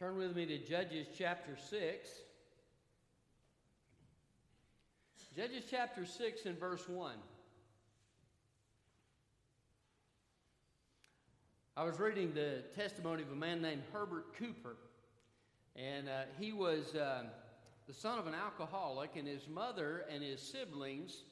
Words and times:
Turn 0.00 0.16
with 0.16 0.34
me 0.34 0.46
to 0.46 0.56
Judges 0.56 1.08
chapter 1.14 1.58
6. 1.68 2.08
Judges 5.36 5.64
chapter 5.70 6.06
6 6.06 6.46
and 6.46 6.58
verse 6.58 6.88
1. 6.88 7.12
I 11.76 11.84
was 11.84 12.00
reading 12.00 12.32
the 12.32 12.62
testimony 12.74 13.22
of 13.22 13.30
a 13.30 13.34
man 13.34 13.60
named 13.60 13.82
Herbert 13.92 14.34
Cooper, 14.38 14.76
and 15.76 16.08
uh, 16.08 16.22
he 16.38 16.54
was 16.54 16.94
uh, 16.94 17.24
the 17.86 17.92
son 17.92 18.18
of 18.18 18.26
an 18.26 18.34
alcoholic, 18.34 19.16
and 19.16 19.28
his 19.28 19.46
mother 19.48 20.06
and 20.10 20.24
his 20.24 20.40
siblings 20.40 21.24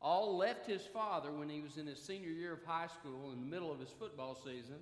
all 0.00 0.36
left 0.36 0.68
his 0.68 0.82
father 0.82 1.32
when 1.32 1.48
he 1.48 1.60
was 1.60 1.78
in 1.78 1.86
his 1.88 2.00
senior 2.00 2.30
year 2.30 2.52
of 2.52 2.62
high 2.64 2.86
school 2.86 3.32
in 3.32 3.40
the 3.40 3.46
middle 3.46 3.72
of 3.72 3.80
his 3.80 3.90
football 3.90 4.36
season. 4.36 4.76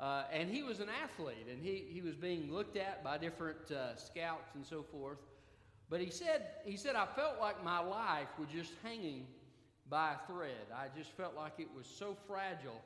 Uh, 0.00 0.22
and 0.32 0.48
he 0.48 0.62
was 0.62 0.78
an 0.78 0.88
athlete, 1.02 1.46
and 1.50 1.60
he, 1.60 1.84
he 1.90 2.00
was 2.00 2.14
being 2.14 2.52
looked 2.52 2.76
at 2.76 3.02
by 3.02 3.18
different 3.18 3.70
uh, 3.70 3.96
scouts 3.96 4.54
and 4.54 4.64
so 4.64 4.82
forth. 4.82 5.18
But 5.90 6.00
he 6.00 6.10
said, 6.10 6.46
he 6.64 6.76
said, 6.76 6.94
I 6.94 7.06
felt 7.06 7.40
like 7.40 7.64
my 7.64 7.80
life 7.80 8.28
was 8.38 8.48
just 8.48 8.72
hanging 8.82 9.26
by 9.88 10.12
a 10.12 10.32
thread. 10.32 10.66
I 10.74 10.86
just 10.96 11.10
felt 11.12 11.34
like 11.34 11.54
it 11.58 11.68
was 11.74 11.86
so 11.86 12.16
fragile. 12.26 12.80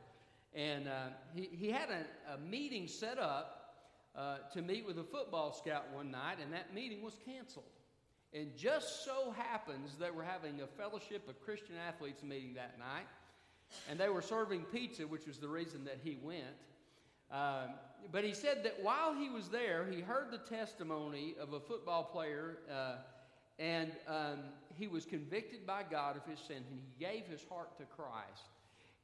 And 0.54 0.88
uh, 0.88 1.08
he, 1.34 1.48
he 1.52 1.70
had 1.70 1.88
a, 1.90 2.34
a, 2.34 2.38
meeting 2.38 2.86
set 2.86 3.18
up 3.18 3.74
uh, 4.14 4.36
to 4.52 4.62
meet 4.62 4.86
with 4.86 4.98
a 4.98 5.04
football 5.04 5.52
scout 5.52 5.84
one 5.92 6.10
night, 6.10 6.36
and 6.42 6.52
that 6.52 6.74
meeting 6.74 7.02
was 7.02 7.14
canceled. 7.24 7.64
And 8.34 8.56
just 8.56 9.04
so 9.04 9.34
happens 9.36 9.96
they 9.98 10.10
were 10.10 10.22
having 10.22 10.60
a 10.60 10.66
fellowship 10.66 11.28
of 11.28 11.40
Christian 11.42 11.74
athletes 11.76 12.22
meeting 12.22 12.54
that 12.54 12.78
night, 12.78 13.06
and 13.90 13.98
they 13.98 14.08
were 14.08 14.22
serving 14.22 14.64
pizza, 14.64 15.06
which 15.06 15.26
was 15.26 15.38
the 15.38 15.48
reason 15.48 15.84
that 15.84 15.98
he 16.02 16.18
went. 16.22 16.44
Um, 17.32 17.70
but 18.10 18.24
he 18.24 18.34
said 18.34 18.62
that 18.64 18.82
while 18.82 19.14
he 19.14 19.30
was 19.30 19.48
there, 19.48 19.86
he 19.90 20.00
heard 20.00 20.30
the 20.30 20.38
testimony 20.38 21.34
of 21.40 21.52
a 21.52 21.60
football 21.60 22.04
player, 22.04 22.58
uh, 22.70 22.96
and 23.58 23.92
um, 24.06 24.38
he 24.76 24.86
was 24.86 25.04
convicted 25.06 25.66
by 25.66 25.82
God 25.88 26.16
of 26.16 26.26
his 26.26 26.38
sin, 26.38 26.58
and 26.58 26.66
he 26.68 27.04
gave 27.04 27.26
his 27.26 27.42
heart 27.48 27.76
to 27.78 27.84
Christ. 27.84 28.48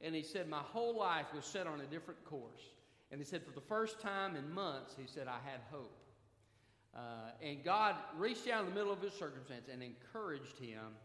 And 0.01 0.13
he 0.13 0.21
said, 0.21 0.47
My 0.47 0.59
whole 0.59 0.97
life 0.97 1.25
was 1.33 1.45
set 1.45 1.67
on 1.67 1.81
a 1.81 1.85
different 1.85 2.23
course. 2.25 2.61
And 3.11 3.19
he 3.19 3.25
said, 3.25 3.43
For 3.43 3.51
the 3.51 3.65
first 3.65 3.99
time 3.99 4.35
in 4.35 4.53
months, 4.53 4.95
he 4.99 5.07
said, 5.07 5.27
I 5.27 5.39
had 5.49 5.61
hope. 5.71 5.95
Uh, 6.95 7.31
and 7.43 7.63
God 7.63 7.95
reached 8.17 8.45
down 8.45 8.61
in 8.61 8.69
the 8.69 8.75
middle 8.75 8.93
of 8.93 9.01
his 9.01 9.13
circumstance 9.13 9.67
and 9.71 9.83
encouraged 9.83 10.57
him 10.59 10.95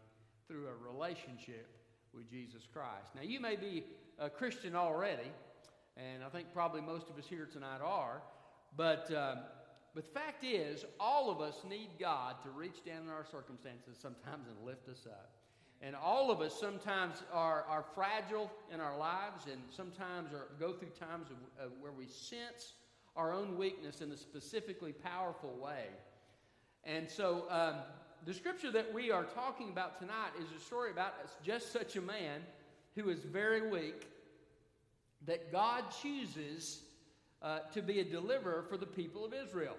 through 0.47 0.67
a 0.67 0.93
relationship 0.93 1.67
with 2.13 2.29
Jesus 2.29 2.63
Christ. 2.71 3.13
Now, 3.15 3.21
you 3.21 3.39
may 3.39 3.55
be 3.55 3.83
a 4.17 4.29
Christian 4.29 4.75
already, 4.75 5.29
and 5.97 6.23
I 6.23 6.29
think 6.29 6.53
probably 6.53 6.81
most 6.81 7.09
of 7.09 7.17
us 7.17 7.25
here 7.27 7.47
tonight 7.51 7.81
are. 7.83 8.21
But, 8.75 9.09
um, 9.15 9.39
but 9.93 10.03
the 10.03 10.11
fact 10.11 10.43
is, 10.43 10.85
all 10.99 11.29
of 11.29 11.39
us 11.39 11.61
need 11.67 11.89
God 11.99 12.35
to 12.43 12.49
reach 12.49 12.83
down 12.85 13.03
in 13.03 13.09
our 13.09 13.25
circumstances 13.25 13.97
sometimes 14.01 14.47
and 14.47 14.65
lift 14.65 14.89
us 14.89 15.05
up. 15.05 15.31
And 15.81 15.95
all 15.95 16.31
of 16.31 16.41
us 16.41 16.57
sometimes 16.59 17.23
are, 17.31 17.63
are 17.69 17.85
fragile 17.93 18.51
in 18.73 18.79
our 18.79 18.97
lives 18.97 19.45
and 19.51 19.61
sometimes 19.69 20.33
are, 20.33 20.47
go 20.59 20.73
through 20.73 20.89
times 20.89 21.27
of, 21.29 21.65
of 21.65 21.71
where 21.79 21.91
we 21.91 22.07
sense 22.07 22.73
our 23.15 23.31
own 23.31 23.57
weakness 23.57 24.01
in 24.01 24.11
a 24.11 24.17
specifically 24.17 24.91
powerful 24.91 25.55
way. 25.61 25.85
And 26.83 27.09
so 27.09 27.45
um, 27.49 27.75
the 28.25 28.33
scripture 28.33 28.71
that 28.71 28.93
we 28.93 29.11
are 29.11 29.23
talking 29.23 29.69
about 29.69 29.99
tonight 29.99 30.31
is 30.39 30.47
a 30.55 30.63
story 30.63 30.91
about 30.91 31.13
just 31.43 31.71
such 31.71 31.95
a 31.95 32.01
man 32.01 32.41
who 32.95 33.09
is 33.09 33.19
very 33.19 33.69
weak 33.69 34.07
that 35.25 35.51
God 35.51 35.85
chooses 36.01 36.81
uh, 37.41 37.59
to 37.73 37.81
be 37.81 37.99
a 37.99 38.03
deliverer 38.03 38.63
for 38.69 38.77
the 38.77 38.85
people 38.85 39.25
of 39.25 39.33
Israel. 39.33 39.77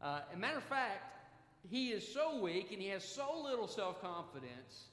Uh, 0.00 0.20
a 0.32 0.36
matter 0.36 0.58
of 0.58 0.64
fact, 0.64 1.16
he 1.68 1.90
is 1.90 2.06
so 2.06 2.40
weak 2.40 2.72
and 2.72 2.80
he 2.80 2.88
has 2.88 3.04
so 3.04 3.40
little 3.42 3.68
self 3.68 4.00
confidence 4.00 4.86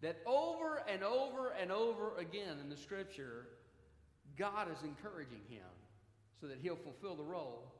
that 0.00 0.18
over 0.26 0.82
and 0.88 1.02
over 1.02 1.52
and 1.60 1.72
over 1.72 2.16
again 2.18 2.58
in 2.62 2.68
the 2.68 2.76
scripture, 2.76 3.46
God 4.36 4.68
is 4.70 4.82
encouraging 4.84 5.40
him 5.48 5.66
so 6.40 6.46
that 6.46 6.58
he'll 6.60 6.76
fulfill 6.76 7.16
the 7.16 7.24
role 7.24 7.74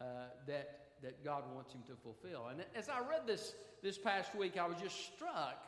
uh, 0.00 0.04
that, 0.46 0.88
that 1.02 1.24
God 1.24 1.44
wants 1.54 1.72
him 1.72 1.80
to 1.86 1.94
fulfill. 2.02 2.48
And 2.48 2.64
as 2.74 2.88
I 2.88 3.00
read 3.00 3.26
this 3.26 3.54
this 3.82 3.98
past 3.98 4.34
week, 4.34 4.56
I 4.56 4.66
was 4.66 4.78
just 4.82 5.14
struck 5.14 5.62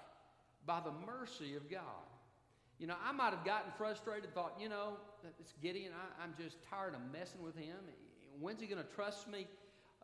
by 0.65 0.81
the 0.81 0.93
mercy 1.06 1.55
of 1.55 1.71
God. 1.71 1.82
You 2.78 2.87
know, 2.87 2.94
I 3.03 3.12
might 3.12 3.31
have 3.31 3.44
gotten 3.44 3.72
frustrated, 3.78 4.34
thought, 4.34 4.54
you 4.60 4.69
know, 4.69 4.98
it's 5.41 5.54
Gideon. 5.62 5.92
I, 6.20 6.25
am 6.25 6.34
just 6.38 6.59
tired 6.69 6.94
of 6.94 7.00
messing 7.10 7.42
with 7.42 7.56
him. 7.56 7.76
When's 8.38 8.60
he 8.60 8.66
going 8.66 8.82
to 8.82 8.94
trust 8.94 9.28
me? 9.28 9.47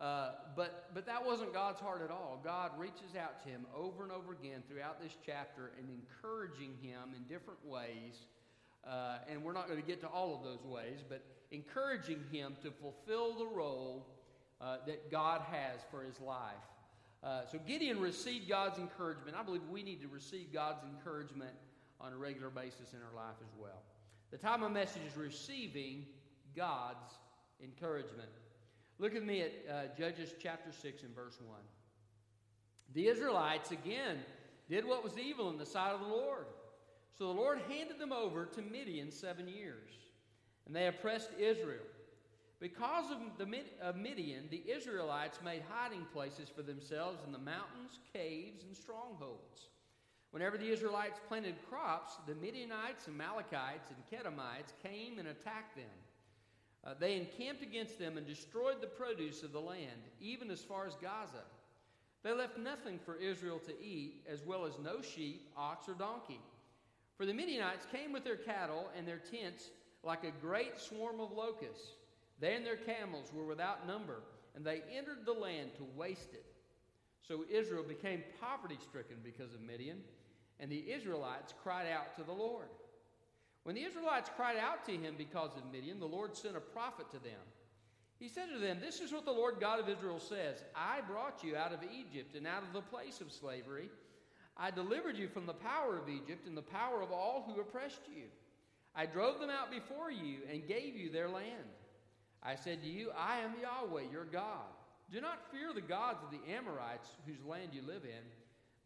Uh, 0.00 0.30
but, 0.56 0.90
but 0.94 1.04
that 1.06 1.24
wasn't 1.24 1.52
God's 1.52 1.80
heart 1.80 2.00
at 2.02 2.10
all. 2.10 2.40
God 2.42 2.70
reaches 2.78 3.14
out 3.18 3.42
to 3.44 3.48
him 3.48 3.66
over 3.76 4.02
and 4.02 4.10
over 4.10 4.32
again 4.32 4.62
throughout 4.68 5.00
this 5.02 5.12
chapter 5.24 5.72
and 5.78 5.88
encouraging 5.90 6.74
him 6.80 7.14
in 7.14 7.22
different 7.24 7.64
ways. 7.64 8.26
Uh, 8.84 9.18
and 9.30 9.44
we're 9.44 9.52
not 9.52 9.68
going 9.68 9.80
to 9.80 9.86
get 9.86 10.00
to 10.00 10.08
all 10.08 10.34
of 10.34 10.42
those 10.42 10.64
ways, 10.64 11.04
but 11.08 11.22
encouraging 11.50 12.24
him 12.32 12.56
to 12.62 12.70
fulfill 12.70 13.34
the 13.38 13.46
role 13.46 14.06
uh, 14.60 14.78
that 14.86 15.10
God 15.10 15.42
has 15.42 15.80
for 15.90 16.02
his 16.02 16.18
life. 16.20 16.54
Uh, 17.22 17.42
so 17.50 17.58
Gideon 17.66 18.00
received 18.00 18.48
God's 18.48 18.78
encouragement. 18.78 19.36
I 19.38 19.42
believe 19.42 19.62
we 19.70 19.82
need 19.82 20.00
to 20.00 20.08
receive 20.08 20.52
God's 20.52 20.82
encouragement 20.84 21.52
on 22.02 22.12
a 22.12 22.16
regular 22.16 22.50
basis 22.50 22.92
in 22.92 22.98
our 22.98 23.14
life 23.14 23.36
as 23.40 23.52
well. 23.58 23.82
The 24.30 24.38
time 24.38 24.62
of 24.62 24.72
message 24.72 25.02
is 25.08 25.16
receiving 25.16 26.06
God's 26.56 27.14
encouragement. 27.62 28.28
Look 28.98 29.14
at 29.14 29.24
me 29.24 29.42
at 29.42 29.52
uh, 29.70 29.82
Judges 29.96 30.34
chapter 30.40 30.72
6 30.72 31.02
and 31.02 31.14
verse 31.14 31.38
1. 31.44 31.58
The 32.94 33.08
Israelites 33.08 33.70
again 33.70 34.18
did 34.68 34.84
what 34.86 35.04
was 35.04 35.18
evil 35.18 35.50
in 35.50 35.58
the 35.58 35.66
sight 35.66 35.92
of 35.92 36.00
the 36.00 36.06
Lord. 36.06 36.46
So 37.16 37.26
the 37.26 37.40
Lord 37.40 37.60
handed 37.68 37.98
them 37.98 38.12
over 38.12 38.46
to 38.46 38.62
Midian 38.62 39.10
seven 39.10 39.48
years, 39.48 39.90
and 40.66 40.74
they 40.74 40.86
oppressed 40.86 41.30
Israel. 41.38 41.84
Because 42.58 43.10
of 43.10 43.18
the 43.38 43.92
Midian, 43.94 44.44
the 44.50 44.62
Israelites 44.70 45.40
made 45.44 45.62
hiding 45.68 46.06
places 46.12 46.48
for 46.48 46.62
themselves 46.62 47.18
in 47.26 47.32
the 47.32 47.38
mountains, 47.38 47.98
caves, 48.14 48.62
and 48.64 48.74
strongholds. 48.76 49.66
Whenever 50.32 50.56
the 50.56 50.72
Israelites 50.72 51.20
planted 51.28 51.54
crops, 51.68 52.16
the 52.26 52.34
Midianites, 52.34 53.06
and 53.06 53.20
Amalekites, 53.20 53.90
and 53.90 54.10
Kedemites 54.10 54.72
came 54.82 55.18
and 55.18 55.28
attacked 55.28 55.76
them. 55.76 55.84
Uh, 56.84 56.94
they 56.98 57.16
encamped 57.16 57.62
against 57.62 57.98
them 57.98 58.16
and 58.16 58.26
destroyed 58.26 58.80
the 58.80 58.86
produce 58.86 59.42
of 59.42 59.52
the 59.52 59.60
land, 59.60 60.00
even 60.20 60.50
as 60.50 60.60
far 60.60 60.86
as 60.86 60.94
Gaza. 60.94 61.44
They 62.24 62.32
left 62.32 62.58
nothing 62.58 62.98
for 63.04 63.16
Israel 63.16 63.60
to 63.66 63.84
eat, 63.84 64.24
as 64.26 64.42
well 64.44 64.64
as 64.64 64.72
no 64.82 65.02
sheep, 65.02 65.50
ox, 65.56 65.86
or 65.88 65.94
donkey. 65.94 66.40
For 67.18 67.26
the 67.26 67.34
Midianites 67.34 67.86
came 67.92 68.10
with 68.10 68.24
their 68.24 68.36
cattle 68.36 68.90
and 68.96 69.06
their 69.06 69.18
tents 69.18 69.70
like 70.02 70.24
a 70.24 70.32
great 70.40 70.80
swarm 70.80 71.20
of 71.20 71.30
locusts. 71.30 71.92
They 72.40 72.54
and 72.54 72.64
their 72.64 72.76
camels 72.76 73.30
were 73.34 73.44
without 73.44 73.86
number, 73.86 74.20
and 74.56 74.64
they 74.64 74.82
entered 74.96 75.26
the 75.26 75.32
land 75.32 75.70
to 75.76 75.86
waste 75.94 76.32
it. 76.32 76.46
So 77.20 77.44
Israel 77.50 77.84
became 77.86 78.24
poverty 78.40 78.78
stricken 78.82 79.18
because 79.22 79.52
of 79.54 79.60
Midian 79.60 79.98
and 80.62 80.70
the 80.70 80.92
Israelites 80.92 81.52
cried 81.62 81.88
out 81.92 82.16
to 82.16 82.22
the 82.22 82.32
Lord. 82.32 82.68
When 83.64 83.74
the 83.74 83.82
Israelites 83.82 84.30
cried 84.34 84.56
out 84.56 84.84
to 84.86 84.92
him 84.92 85.16
because 85.18 85.50
of 85.56 85.70
Midian, 85.72 85.98
the 85.98 86.06
Lord 86.06 86.36
sent 86.36 86.56
a 86.56 86.60
prophet 86.60 87.10
to 87.10 87.18
them. 87.18 87.42
He 88.18 88.28
said 88.28 88.46
to 88.52 88.58
them, 88.60 88.78
This 88.80 89.00
is 89.00 89.12
what 89.12 89.24
the 89.24 89.32
Lord 89.32 89.56
God 89.60 89.80
of 89.80 89.88
Israel 89.88 90.20
says 90.20 90.62
I 90.76 91.00
brought 91.00 91.42
you 91.42 91.56
out 91.56 91.72
of 91.72 91.80
Egypt 91.82 92.36
and 92.36 92.46
out 92.46 92.62
of 92.62 92.72
the 92.72 92.80
place 92.80 93.20
of 93.20 93.32
slavery. 93.32 93.90
I 94.56 94.70
delivered 94.70 95.16
you 95.16 95.28
from 95.28 95.46
the 95.46 95.52
power 95.52 95.98
of 95.98 96.08
Egypt 96.08 96.46
and 96.46 96.56
the 96.56 96.62
power 96.62 97.02
of 97.02 97.10
all 97.10 97.44
who 97.46 97.60
oppressed 97.60 98.02
you. 98.14 98.24
I 98.94 99.06
drove 99.06 99.40
them 99.40 99.50
out 99.50 99.70
before 99.70 100.10
you 100.10 100.38
and 100.50 100.68
gave 100.68 100.96
you 100.96 101.10
their 101.10 101.28
land. 101.28 101.70
I 102.42 102.54
said 102.54 102.82
to 102.82 102.88
you, 102.88 103.10
I 103.16 103.38
am 103.38 103.54
Yahweh, 103.60 104.10
your 104.12 104.26
God. 104.26 104.70
Do 105.10 105.20
not 105.20 105.50
fear 105.50 105.72
the 105.74 105.80
gods 105.80 106.22
of 106.22 106.30
the 106.30 106.52
Amorites 106.52 107.08
whose 107.26 107.42
land 107.44 107.70
you 107.72 107.82
live 107.82 108.04
in, 108.04 108.24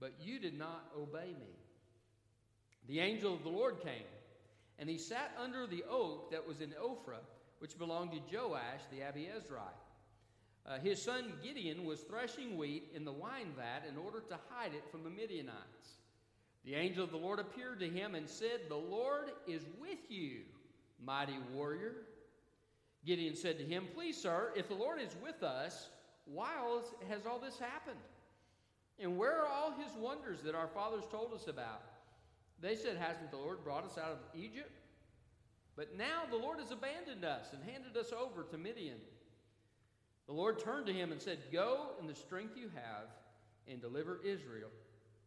but 0.01 0.13
you 0.23 0.39
did 0.39 0.57
not 0.57 0.87
obey 0.97 1.35
me. 1.39 1.55
The 2.89 3.01
angel 3.01 3.35
of 3.35 3.43
the 3.43 3.49
Lord 3.49 3.81
came, 3.83 4.07
and 4.79 4.89
he 4.89 4.99
sat 4.99 5.33
under 5.43 5.67
the 5.67 5.85
oak 5.91 6.31
that 6.31 6.47
was 6.47 6.61
in 6.61 6.71
Ophrah, 6.71 7.25
which 7.59 7.79
belonged 7.79 8.13
to 8.13 8.37
Joash 8.37 8.83
the 8.91 9.01
Abiezrite. 9.01 9.83
Uh, 10.67 10.79
his 10.79 11.01
son 11.01 11.33
Gideon 11.43 11.85
was 11.85 12.01
threshing 12.01 12.57
wheat 12.57 12.91
in 12.95 13.05
the 13.05 13.13
wine 13.13 13.53
vat 13.57 13.83
in 13.89 13.97
order 13.97 14.21
to 14.21 14.39
hide 14.51 14.75
it 14.75 14.85
from 14.91 15.05
the 15.05 15.11
Midianites. 15.11 15.99
The 16.65 16.75
angel 16.75 17.05
of 17.05 17.13
the 17.13 17.17
Lord 17.17 17.39
appeared 17.39 17.79
to 17.81 17.89
him 17.89 18.17
and 18.17 18.29
said, 18.29 18.63
The 18.69 18.75
Lord 18.75 19.31
is 19.47 19.63
with 19.81 20.11
you, 20.11 20.41
mighty 21.05 21.39
warrior. 21.55 21.93
Gideon 23.05 23.37
said 23.37 23.59
to 23.59 23.65
him, 23.65 23.87
Please, 23.95 24.21
sir, 24.21 24.53
if 24.57 24.69
the 24.69 24.75
Lord 24.75 25.01
is 25.01 25.15
with 25.23 25.45
us, 25.45 25.91
why 26.25 26.51
has 27.09 27.25
all 27.25 27.39
this 27.39 27.59
happened? 27.59 28.01
And 28.99 29.17
where 29.17 29.41
are 29.41 29.47
all 29.47 29.73
his 29.73 29.93
wonders 29.97 30.43
that 30.43 30.57
our 30.57 30.67
fathers 30.67 31.05
told 31.11 31.33
us 31.33 31.47
about? 31.47 31.83
They 32.61 32.75
said, 32.75 32.97
Hasn't 32.97 33.31
the 33.31 33.37
Lord 33.37 33.63
brought 33.65 33.85
us 33.85 33.99
out 33.99 34.13
of 34.13 34.19
Egypt? 34.35 34.73
But 35.77 35.97
now 35.97 36.23
the 36.31 36.37
Lord 36.37 36.59
has 36.59 36.71
abandoned 36.71 37.25
us 37.25 37.49
and 37.53 37.63
handed 37.63 37.97
us 37.97 38.13
over 38.13 38.45
to 38.45 38.57
Midian. 38.57 38.99
The 40.27 40.33
Lord 40.33 40.59
turned 40.59 40.87
to 40.87 40.93
him 40.93 41.13
and 41.13 41.21
said, 41.21 41.39
Go 41.53 41.91
in 42.01 42.07
the 42.07 42.15
strength 42.15 42.57
you 42.57 42.71
have 42.75 43.09
and 43.69 43.81
deliver 43.81 44.21
Israel 44.25 44.71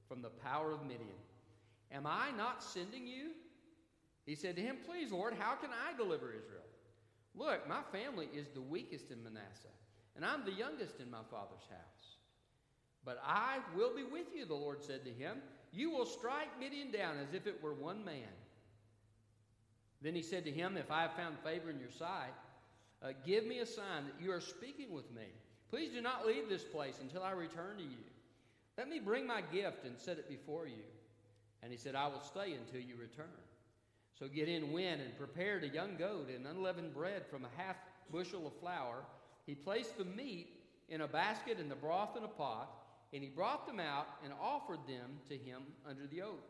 from 0.08 0.22
the 0.22 0.30
power 0.30 0.72
of 0.72 0.84
Midian. 0.84 1.22
Am 1.92 2.06
I 2.06 2.32
not 2.36 2.64
sending 2.64 3.06
you? 3.08 3.32
He 4.26 4.36
said 4.36 4.56
to 4.56 4.62
him, 4.62 4.78
Please, 4.86 5.12
Lord, 5.12 5.34
how 5.38 5.56
can 5.56 5.70
I 5.70 5.96
deliver 5.96 6.30
Israel? 6.30 6.66
Look, 7.36 7.68
my 7.68 7.82
family 7.92 8.28
is 8.36 8.48
the 8.50 8.62
weakest 8.62 9.12
in 9.12 9.24
Manasseh, 9.24 9.68
and 10.16 10.26
I'm 10.26 10.46
the 10.46 10.52
youngest 10.52 11.00
in 11.00 11.10
my 11.10 11.22
father's 11.32 11.68
house. 11.70 12.18
But 13.06 13.22
I 13.26 13.60
will 13.76 13.96
be 13.96 14.04
with 14.04 14.28
you, 14.36 14.46
the 14.46 14.56
Lord 14.56 14.84
said 14.84 15.06
to 15.06 15.12
him. 15.12 15.38
You 15.72 15.92
will 15.92 16.06
strike 16.06 16.60
Midian 16.60 16.92
down 16.92 17.18
as 17.18 17.34
if 17.34 17.48
it 17.48 17.62
were 17.62 17.74
one 17.74 18.04
man. 18.04 18.34
Then 20.02 20.16
he 20.16 20.22
said 20.22 20.46
to 20.46 20.52
him, 20.52 20.78
If 20.78 20.92
I 20.92 21.02
have 21.04 21.14
found 21.14 21.38
favor 21.40 21.70
in 21.70 21.80
your 21.80 21.92
sight, 21.92 22.34
uh, 23.04 23.10
give 23.26 23.46
me 23.46 23.60
a 23.60 23.66
sign 23.66 24.06
that 24.06 24.24
you 24.24 24.32
are 24.32 24.42
speaking 24.42 24.92
with 24.92 25.12
me. 25.14 25.28
Please 25.70 25.92
do 25.92 26.02
not 26.02 26.26
leave 26.26 26.50
this 26.50 26.64
place 26.64 27.00
until 27.02 27.24
I 27.24 27.32
return 27.32 27.78
to 27.78 27.84
you. 27.84 28.04
Let 28.78 28.90
me 28.90 29.00
bring 29.00 29.28
my 29.28 29.42
gift 29.42 29.86
and 29.86 29.98
set 29.98 30.18
it 30.18 30.30
before 30.30 30.68
you. 30.68 30.84
And 31.62 31.72
he 31.72 31.78
said, 31.78 31.96
I 31.96 32.08
will 32.08 32.22
stay 32.22 32.54
until 32.54 32.82
you 32.82 32.96
return. 32.96 33.28
So 34.18 34.28
Gideon 34.28 34.72
went 34.72 35.02
and 35.02 35.18
prepared 35.18 35.64
a 35.64 35.68
young 35.68 35.96
goat 35.98 36.30
and 36.34 36.48
unleavened 36.48 36.94
bread 36.94 37.26
from 37.30 37.46
a 37.46 37.62
half 37.62 37.76
bushel 38.12 38.48
of 38.48 38.54
flour. 38.60 39.04
He 39.46 39.56
placed 39.56 39.98
the 39.98 40.06
meat 40.06 40.50
in 40.90 41.02
a 41.02 41.08
basket 41.08 41.58
and 41.60 41.70
the 41.70 41.76
broth 41.76 42.18
in 42.18 42.24
a 42.24 42.28
pot, 42.28 42.70
and 43.14 43.24
he 43.24 43.30
brought 43.30 43.66
them 43.66 43.80
out 43.80 44.08
and 44.24 44.34
offered 44.42 44.86
them 44.88 45.20
to 45.28 45.38
him 45.38 45.64
under 45.88 46.08
the 46.08 46.22
oak. 46.22 46.44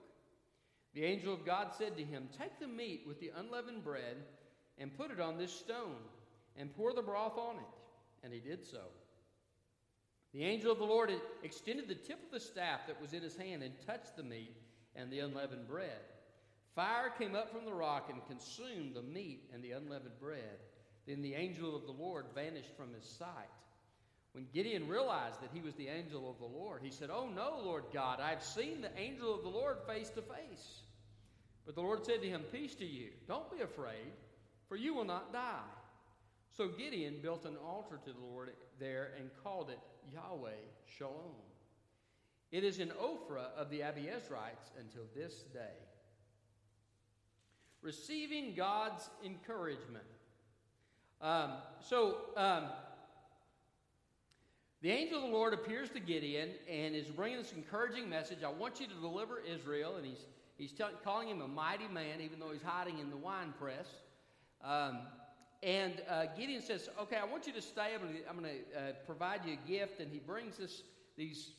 The 0.93 1.05
angel 1.05 1.33
of 1.33 1.45
God 1.45 1.69
said 1.77 1.95
to 1.97 2.03
him, 2.03 2.27
Take 2.37 2.59
the 2.59 2.67
meat 2.67 3.03
with 3.07 3.19
the 3.19 3.31
unleavened 3.37 3.83
bread 3.83 4.17
and 4.77 4.95
put 4.97 5.11
it 5.11 5.19
on 5.19 5.37
this 5.37 5.53
stone, 5.53 5.97
and 6.57 6.75
pour 6.75 6.93
the 6.93 7.01
broth 7.01 7.37
on 7.37 7.55
it. 7.55 8.23
And 8.23 8.33
he 8.33 8.39
did 8.39 8.65
so. 8.65 8.81
The 10.33 10.43
angel 10.43 10.71
of 10.71 10.77
the 10.77 10.85
Lord 10.85 11.11
extended 11.43 11.87
the 11.87 11.95
tip 11.95 12.23
of 12.23 12.31
the 12.31 12.39
staff 12.39 12.81
that 12.87 13.01
was 13.01 13.13
in 13.13 13.23
his 13.23 13.35
hand 13.35 13.63
and 13.63 13.73
touched 13.85 14.15
the 14.15 14.23
meat 14.23 14.55
and 14.95 15.11
the 15.11 15.19
unleavened 15.19 15.67
bread. 15.67 15.99
Fire 16.75 17.11
came 17.17 17.35
up 17.35 17.51
from 17.51 17.65
the 17.65 17.73
rock 17.73 18.09
and 18.11 18.25
consumed 18.27 18.95
the 18.95 19.01
meat 19.01 19.49
and 19.53 19.63
the 19.63 19.71
unleavened 19.71 20.19
bread. 20.19 20.59
Then 21.07 21.21
the 21.21 21.33
angel 21.33 21.75
of 21.75 21.85
the 21.85 21.91
Lord 21.91 22.25
vanished 22.35 22.75
from 22.77 22.93
his 22.93 23.05
sight. 23.05 23.49
When 24.33 24.47
Gideon 24.53 24.87
realized 24.87 25.41
that 25.41 25.49
he 25.53 25.61
was 25.61 25.73
the 25.75 25.87
angel 25.87 26.29
of 26.29 26.37
the 26.37 26.45
Lord, 26.45 26.81
he 26.83 26.91
said, 26.91 27.09
Oh 27.11 27.27
no, 27.33 27.59
Lord 27.63 27.85
God, 27.93 28.19
I've 28.19 28.43
seen 28.43 28.81
the 28.81 28.97
angel 28.97 29.33
of 29.33 29.43
the 29.43 29.49
Lord 29.49 29.77
face 29.87 30.09
to 30.11 30.21
face. 30.21 30.81
But 31.65 31.75
the 31.75 31.81
Lord 31.81 32.05
said 32.05 32.21
to 32.21 32.29
him, 32.29 32.41
Peace 32.51 32.75
to 32.75 32.85
you. 32.85 33.09
Don't 33.27 33.51
be 33.51 33.61
afraid, 33.61 34.13
for 34.67 34.75
you 34.75 34.93
will 34.93 35.05
not 35.05 35.33
die. 35.33 35.59
So 36.55 36.67
Gideon 36.67 37.15
built 37.21 37.45
an 37.45 37.57
altar 37.65 37.99
to 38.03 38.11
the 38.11 38.19
Lord 38.19 38.51
there 38.79 39.11
and 39.19 39.29
called 39.43 39.69
it 39.69 39.79
Yahweh 40.11 40.51
Shalom. 40.85 41.35
It 42.51 42.63
is 42.63 42.79
in 42.79 42.89
Ophrah 42.89 43.53
of 43.55 43.69
the 43.69 43.81
Abiezrites 43.81 44.71
until 44.79 45.03
this 45.15 45.43
day. 45.53 45.77
Receiving 47.81 48.55
God's 48.55 49.09
encouragement. 49.23 50.03
Um, 51.21 51.51
so, 51.79 52.17
um, 52.35 52.65
the 54.81 54.91
angel 54.91 55.17
of 55.17 55.29
the 55.29 55.35
Lord 55.35 55.53
appears 55.53 55.89
to 55.89 55.99
Gideon 55.99 56.49
and 56.69 56.95
is 56.95 57.07
bringing 57.07 57.37
this 57.37 57.51
encouraging 57.51 58.09
message. 58.09 58.43
I 58.45 58.49
want 58.49 58.79
you 58.79 58.87
to 58.87 58.93
deliver 58.93 59.39
Israel, 59.39 59.97
and 59.97 60.05
he's 60.05 60.25
he's 60.57 60.71
tell, 60.71 60.89
calling 61.03 61.27
him 61.27 61.41
a 61.41 61.47
mighty 61.47 61.87
man, 61.87 62.21
even 62.21 62.39
though 62.39 62.51
he's 62.51 62.61
hiding 62.61 62.99
in 62.99 63.09
the 63.09 63.17
wine 63.17 63.53
press. 63.59 63.87
Um, 64.63 64.99
and 65.61 66.01
uh, 66.09 66.27
Gideon 66.37 66.61
says, 66.61 66.89
"Okay, 67.01 67.17
I 67.17 67.25
want 67.25 67.45
you 67.45 67.51
to 67.53 67.61
stay. 67.61 67.93
I'm 68.29 68.39
going 68.39 68.51
to, 68.51 68.79
uh, 68.79 68.91
provide 69.05 69.41
you 69.45 69.57
a 69.61 69.69
gift." 69.69 69.99
And 69.99 70.09
he 70.11 70.19
brings 70.19 70.61
us 70.61 70.83
these 71.17 71.51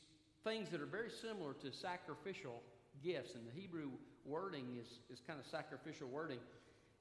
things 0.42 0.70
that 0.70 0.80
are 0.80 0.86
very 0.86 1.10
similar 1.10 1.52
to 1.62 1.70
sacrificial 1.70 2.62
gifts, 3.04 3.34
and 3.34 3.46
the 3.46 3.52
Hebrew 3.52 3.90
wording 4.24 4.78
is 4.80 5.00
is 5.12 5.20
kind 5.26 5.38
of 5.38 5.46
sacrificial 5.46 6.08
wording. 6.08 6.38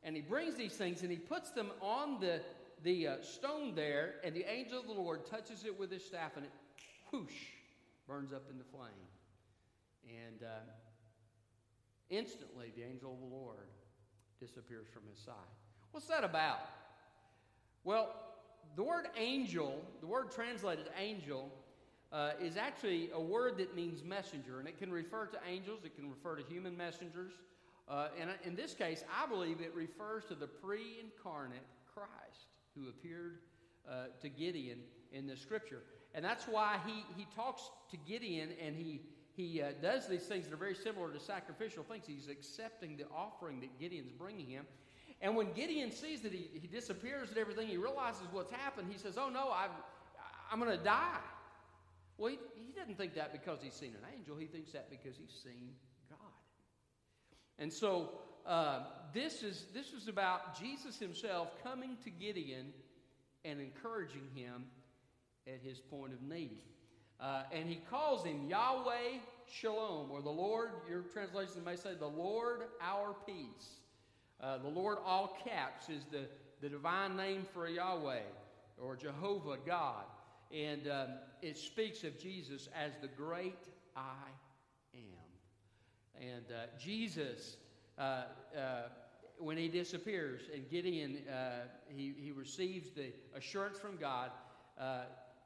And 0.04 0.16
he 0.16 0.22
brings 0.22 0.56
these 0.56 0.74
things 0.74 1.02
and 1.02 1.12
he 1.12 1.18
puts 1.18 1.52
them 1.52 1.72
on 1.82 2.20
the 2.20 2.42
the 2.84 3.08
uh, 3.08 3.16
stone 3.22 3.76
there, 3.76 4.16
and 4.24 4.36
the 4.36 4.50
angel 4.50 4.80
of 4.80 4.88
the 4.88 4.94
Lord 4.94 5.26
touches 5.26 5.66
it 5.66 5.78
with 5.78 5.92
his 5.92 6.04
staff, 6.04 6.32
and 6.36 6.46
it 6.46 6.52
whoosh 7.12 7.34
burns 8.08 8.34
up 8.34 8.44
into 8.50 8.64
flame. 8.64 8.90
And 10.08 10.44
uh, 10.44 10.72
instantly, 12.10 12.72
the 12.76 12.84
angel 12.84 13.14
of 13.14 13.20
the 13.20 13.36
Lord 13.36 13.68
disappears 14.40 14.88
from 14.94 15.04
his 15.10 15.20
side. 15.20 15.34
What's 15.92 16.08
that 16.08 16.24
about? 16.24 16.62
Well, 17.84 18.16
the 18.76 18.84
word 18.84 19.08
angel, 19.18 19.82
the 20.02 20.08
word 20.08 20.32
translated 20.32 20.86
angel, 20.98 21.52
uh, 22.12 22.32
is 22.42 22.58
actually 22.58 23.10
a 23.14 23.22
word 23.22 23.58
that 23.58 23.76
means 23.76 24.04
messenger, 24.04 24.60
and 24.60 24.68
it 24.68 24.80
can 24.80 24.92
refer 24.92 25.26
to 25.28 25.38
angels, 25.48 25.82
it 25.84 25.96
can 25.96 26.10
refer 26.10 26.36
to 26.36 26.44
human 26.44 26.76
messengers. 26.76 27.34
Uh, 27.88 28.08
and 28.20 28.30
in 28.44 28.56
this 28.56 28.74
case, 28.74 29.04
I 29.22 29.28
believe 29.28 29.62
it 29.62 29.74
refers 29.76 30.26
to 30.26 30.36
the 30.36 30.48
pre 30.48 31.00
incarnate 31.04 31.66
Christ 31.94 32.49
who 32.80 32.90
appeared 32.90 33.40
uh, 33.90 34.06
to 34.22 34.30
Gideon 34.30 34.80
in 35.12 35.28
the 35.28 35.36
scripture. 35.36 35.82
And 36.14 36.24
that's 36.24 36.46
why 36.46 36.78
he, 36.86 37.04
he 37.18 37.28
talks 37.36 37.70
to 37.92 37.98
Gideon 37.98 38.50
and 38.64 38.76
he, 38.76 39.02
he 39.36 39.62
uh, 39.62 39.72
does 39.82 40.08
these 40.08 40.24
things 40.24 40.46
that 40.46 40.54
are 40.54 40.58
very 40.58 40.76
similar 40.76 41.12
to 41.12 41.20
sacrificial 41.20 41.84
things. 41.84 42.06
He's 42.08 42.28
accepting 42.30 42.98
the 42.98 43.06
offering 43.16 43.60
that 43.62 43.80
Gideon's 43.80 44.12
bringing 44.12 44.48
him. 44.48 44.66
And 45.22 45.36
when 45.36 45.52
Gideon 45.54 45.92
sees 45.92 46.22
that 46.22 46.32
he, 46.32 46.50
he 46.54 46.68
disappears 46.68 47.30
and 47.30 47.38
everything, 47.38 47.68
he 47.68 47.78
realizes 47.78 48.22
what's 48.32 48.52
happened. 48.52 48.88
He 48.92 48.98
says, 48.98 49.18
Oh 49.18 49.30
no, 49.30 49.50
I've, 49.50 49.72
I'm 50.52 50.60
going 50.60 50.76
to 50.76 50.84
die. 50.84 51.20
Well, 52.18 52.32
he, 52.32 52.40
he 52.56 52.72
doesn't 52.72 52.98
think 52.98 53.16
that 53.16 53.32
because 53.32 53.60
he's 53.62 53.74
seen 53.74 53.90
an 53.90 54.18
angel. 54.18 54.36
He 54.38 54.46
thinks 54.46 54.72
that 54.72 54.90
because 54.90 55.18
he's 55.18 55.34
seen 55.44 55.72
God. 56.10 56.20
And 57.58 57.72
so 57.72 58.12
uh, 58.46 58.80
this, 59.14 59.44
is, 59.44 59.66
this 59.74 59.94
is 59.94 60.08
about 60.08 60.60
Jesus 60.60 60.98
himself 60.98 61.50
coming 61.64 61.98
to 62.04 62.10
Gideon 62.10 62.74
and 63.46 63.60
encouraging 63.60 64.28
him 64.36 64.66
at 65.48 65.62
his 65.62 65.80
point 65.80 66.14
of 66.14 66.22
need. 66.22 66.62
Uh, 67.20 67.44
and 67.52 67.68
he 67.68 67.82
calls 67.90 68.24
him 68.24 68.48
Yahweh 68.48 69.20
Shalom, 69.52 70.12
or 70.12 70.22
the 70.22 70.30
Lord, 70.30 70.70
your 70.88 71.02
translation 71.02 71.64
may 71.66 71.76
say, 71.76 71.96
the 71.98 72.06
Lord 72.06 72.66
our 72.82 73.16
peace. 73.26 73.80
Uh, 74.42 74.60
the 74.60 74.68
Lord, 74.68 75.00
all 75.04 75.38
caps, 75.44 75.90
is 75.90 76.06
the, 76.12 76.28
the 76.62 76.70
divine 76.70 77.18
name 77.18 77.46
for 77.52 77.68
Yahweh, 77.68 78.22
or 78.78 78.96
Jehovah 78.96 79.58
God. 79.66 80.04
And 80.52 80.88
um, 80.88 81.08
it 81.42 81.58
speaks 81.58 82.04
of 82.04 82.20
Jesus 82.20 82.70
as 82.76 82.94
the 83.02 83.08
great 83.08 83.68
I 83.96 84.30
am. 84.94 86.22
And 86.22 86.46
uh, 86.52 86.68
Jesus 86.80 87.58
when 89.40 89.58
he 89.58 89.70
disappears, 89.70 90.42
and 90.54 90.70
Gideon, 90.70 91.20
uh, 91.28 91.68
he, 91.88 92.14
he 92.20 92.32
receives 92.32 92.92
the 92.92 93.12
assurance 93.36 93.80
from 93.80 93.98
God. 93.98 94.32
Uh, 94.80 95.04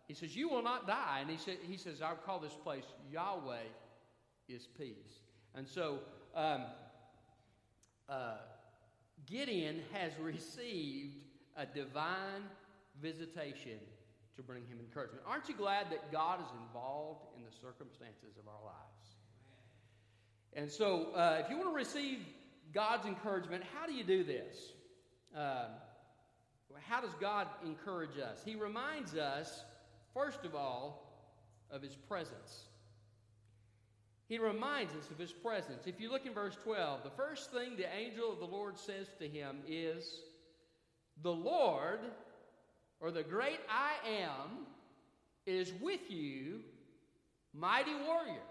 he 0.07 0.13
says, 0.13 0.35
You 0.35 0.49
will 0.49 0.63
not 0.63 0.87
die. 0.87 1.19
And 1.21 1.29
he, 1.29 1.37
sa- 1.37 1.59
he 1.61 1.77
says, 1.77 2.01
I'll 2.01 2.15
call 2.15 2.39
this 2.39 2.55
place 2.63 2.85
Yahweh 3.11 3.67
is 4.49 4.67
peace. 4.77 5.21
And 5.55 5.67
so 5.67 5.99
um, 6.35 6.63
uh, 8.09 8.37
Gideon 9.29 9.81
has 9.93 10.11
received 10.19 11.23
a 11.55 11.65
divine 11.65 12.43
visitation 13.01 13.79
to 14.35 14.41
bring 14.41 14.63
him 14.65 14.79
encouragement. 14.79 15.23
Aren't 15.27 15.47
you 15.47 15.55
glad 15.55 15.91
that 15.91 16.11
God 16.11 16.39
is 16.39 16.47
involved 16.67 17.21
in 17.37 17.43
the 17.43 17.51
circumstances 17.61 18.37
of 18.39 18.47
our 18.47 18.65
lives? 18.65 19.15
And 20.55 20.71
so, 20.71 21.11
uh, 21.15 21.41
if 21.43 21.49
you 21.49 21.57
want 21.57 21.69
to 21.69 21.75
receive 21.75 22.19
God's 22.73 23.05
encouragement. 23.05 23.63
How 23.75 23.85
do 23.85 23.93
you 23.93 24.03
do 24.03 24.23
this? 24.23 24.73
Uh, 25.35 25.65
how 26.81 27.01
does 27.01 27.13
God 27.19 27.47
encourage 27.65 28.17
us? 28.17 28.41
He 28.43 28.55
reminds 28.55 29.15
us, 29.15 29.63
first 30.13 30.43
of 30.43 30.55
all, 30.55 31.03
of 31.69 31.81
His 31.81 31.95
presence. 31.95 32.65
He 34.27 34.37
reminds 34.37 34.93
us 34.95 35.09
of 35.11 35.19
His 35.19 35.31
presence. 35.31 35.85
If 35.85 35.99
you 35.99 36.11
look 36.11 36.25
in 36.25 36.33
verse 36.33 36.57
12, 36.63 37.03
the 37.03 37.09
first 37.11 37.51
thing 37.51 37.75
the 37.77 37.93
angel 37.93 38.31
of 38.31 38.39
the 38.39 38.45
Lord 38.45 38.77
says 38.77 39.07
to 39.19 39.27
him 39.27 39.57
is, 39.67 40.21
The 41.21 41.31
Lord, 41.31 41.99
or 42.99 43.11
the 43.11 43.23
great 43.23 43.59
I 43.69 43.93
am, 44.09 44.65
is 45.45 45.73
with 45.81 46.09
you, 46.09 46.61
mighty 47.53 47.93
warrior. 47.93 48.41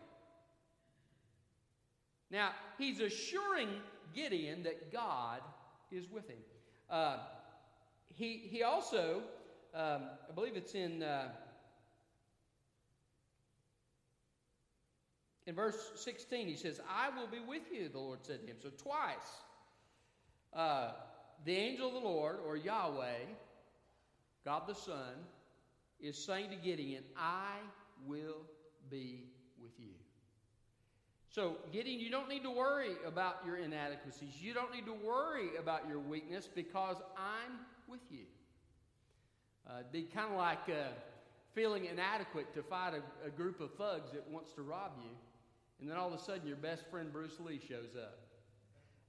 Now, 2.30 2.52
he's 2.78 3.00
assuring 3.00 3.68
Gideon 4.14 4.62
that 4.64 4.92
God 4.92 5.40
is 5.90 6.08
with 6.10 6.28
him. 6.28 6.38
Uh, 6.90 7.18
he, 8.14 8.42
he 8.50 8.62
also, 8.62 9.22
um, 9.74 10.02
I 10.28 10.32
believe 10.34 10.56
it's 10.56 10.74
in, 10.74 11.02
uh, 11.02 11.28
in 15.46 15.54
verse 15.54 15.76
16, 15.96 16.46
he 16.46 16.56
says, 16.56 16.80
I 16.88 17.08
will 17.18 17.28
be 17.28 17.40
with 17.40 17.62
you, 17.72 17.88
the 17.88 17.98
Lord 17.98 18.20
said 18.22 18.42
to 18.42 18.46
him. 18.46 18.56
So 18.62 18.70
twice, 18.70 19.16
uh, 20.54 20.92
the 21.44 21.56
angel 21.56 21.88
of 21.88 21.94
the 21.94 22.00
Lord, 22.00 22.36
or 22.46 22.56
Yahweh, 22.56 23.24
God 24.44 24.62
the 24.66 24.74
Son, 24.74 25.14
is 26.00 26.16
saying 26.18 26.50
to 26.50 26.56
Gideon, 26.56 27.04
I 27.16 27.56
will 28.06 28.42
be 28.90 29.24
with 29.60 29.72
you. 29.78 30.01
So, 31.34 31.56
Gideon, 31.72 31.98
you 31.98 32.10
don't 32.10 32.28
need 32.28 32.42
to 32.42 32.50
worry 32.50 32.90
about 33.06 33.36
your 33.46 33.56
inadequacies. 33.56 34.34
You 34.38 34.52
don't 34.52 34.70
need 34.70 34.84
to 34.84 34.92
worry 34.92 35.56
about 35.58 35.88
your 35.88 35.98
weakness 35.98 36.46
because 36.54 36.96
I'm 37.16 37.52
with 37.88 38.02
you. 38.10 38.24
Uh, 39.66 39.82
be 39.90 40.02
kind 40.02 40.30
of 40.30 40.36
like 40.36 40.68
uh, 40.68 40.92
feeling 41.54 41.86
inadequate 41.86 42.52
to 42.52 42.62
fight 42.62 42.92
a, 42.92 43.26
a 43.26 43.30
group 43.30 43.62
of 43.62 43.72
thugs 43.76 44.12
that 44.12 44.28
wants 44.28 44.52
to 44.52 44.62
rob 44.62 44.92
you, 45.02 45.08
and 45.80 45.88
then 45.88 45.96
all 45.96 46.12
of 46.12 46.20
a 46.20 46.22
sudden 46.22 46.46
your 46.46 46.56
best 46.56 46.84
friend 46.90 47.10
Bruce 47.10 47.40
Lee 47.40 47.58
shows 47.66 47.96
up. 47.96 48.18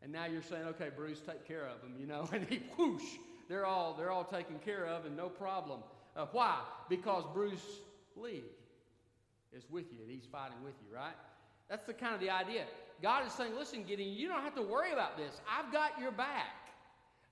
And 0.02 0.10
now 0.10 0.26
you're 0.26 0.44
saying, 0.44 0.64
okay, 0.68 0.92
Bruce, 0.96 1.20
take 1.20 1.46
care 1.46 1.68
of 1.68 1.82
them, 1.82 1.96
you 2.00 2.08
know, 2.08 2.30
and 2.34 2.46
he 2.48 2.62
whoosh, 2.78 3.04
they're 3.50 3.66
all 3.66 3.96
they're 3.96 4.12
all 4.12 4.24
taken 4.24 4.60
care 4.60 4.86
of 4.86 5.06
and 5.06 5.18
no 5.18 5.28
problem. 5.28 5.82
Uh, 6.16 6.28
why? 6.32 6.62
Because 6.88 7.26
Bruce 7.34 7.80
Lee 8.16 8.44
is 9.52 9.66
with 9.70 9.92
you 9.92 10.00
and 10.02 10.10
he's 10.10 10.26
fighting 10.32 10.64
with 10.64 10.76
you, 10.88 10.96
right? 10.96 11.16
That's 11.74 11.88
the 11.88 11.94
kind 11.94 12.14
of 12.14 12.22
the 12.22 12.30
idea. 12.30 12.66
God 13.02 13.26
is 13.26 13.34
saying, 13.34 13.56
listen, 13.58 13.84
Gideon, 13.84 14.14
you 14.14 14.28
don't 14.28 14.44
have 14.44 14.54
to 14.54 14.62
worry 14.62 14.94
about 14.94 15.18
this. 15.18 15.42
I've 15.50 15.74
got 15.74 16.00
your 16.00 16.12
back. 16.12 16.70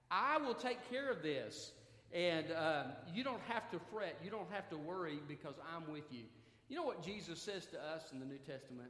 I 0.10 0.40
will 0.40 0.56
take 0.56 0.80
care 0.90 1.12
of 1.12 1.22
this. 1.22 1.74
And 2.12 2.48
um, 2.54 2.86
you 3.14 3.24
don't 3.24 3.44
have 3.48 3.70
to 3.70 3.80
fret. 3.94 4.18
You 4.24 4.32
don't 4.32 4.52
have 4.52 4.68
to 4.72 4.78
worry 4.78 5.20
because 5.28 5.54
I'm 5.72 5.94
with 5.94 6.06
you. 6.10 6.24
You 6.70 6.76
know 6.76 6.84
what 6.84 7.04
Jesus 7.04 7.40
says 7.40 7.68
to 7.68 7.78
us 7.78 8.06
in 8.14 8.20
the 8.20 8.26
New 8.26 8.40
Testament? 8.40 8.90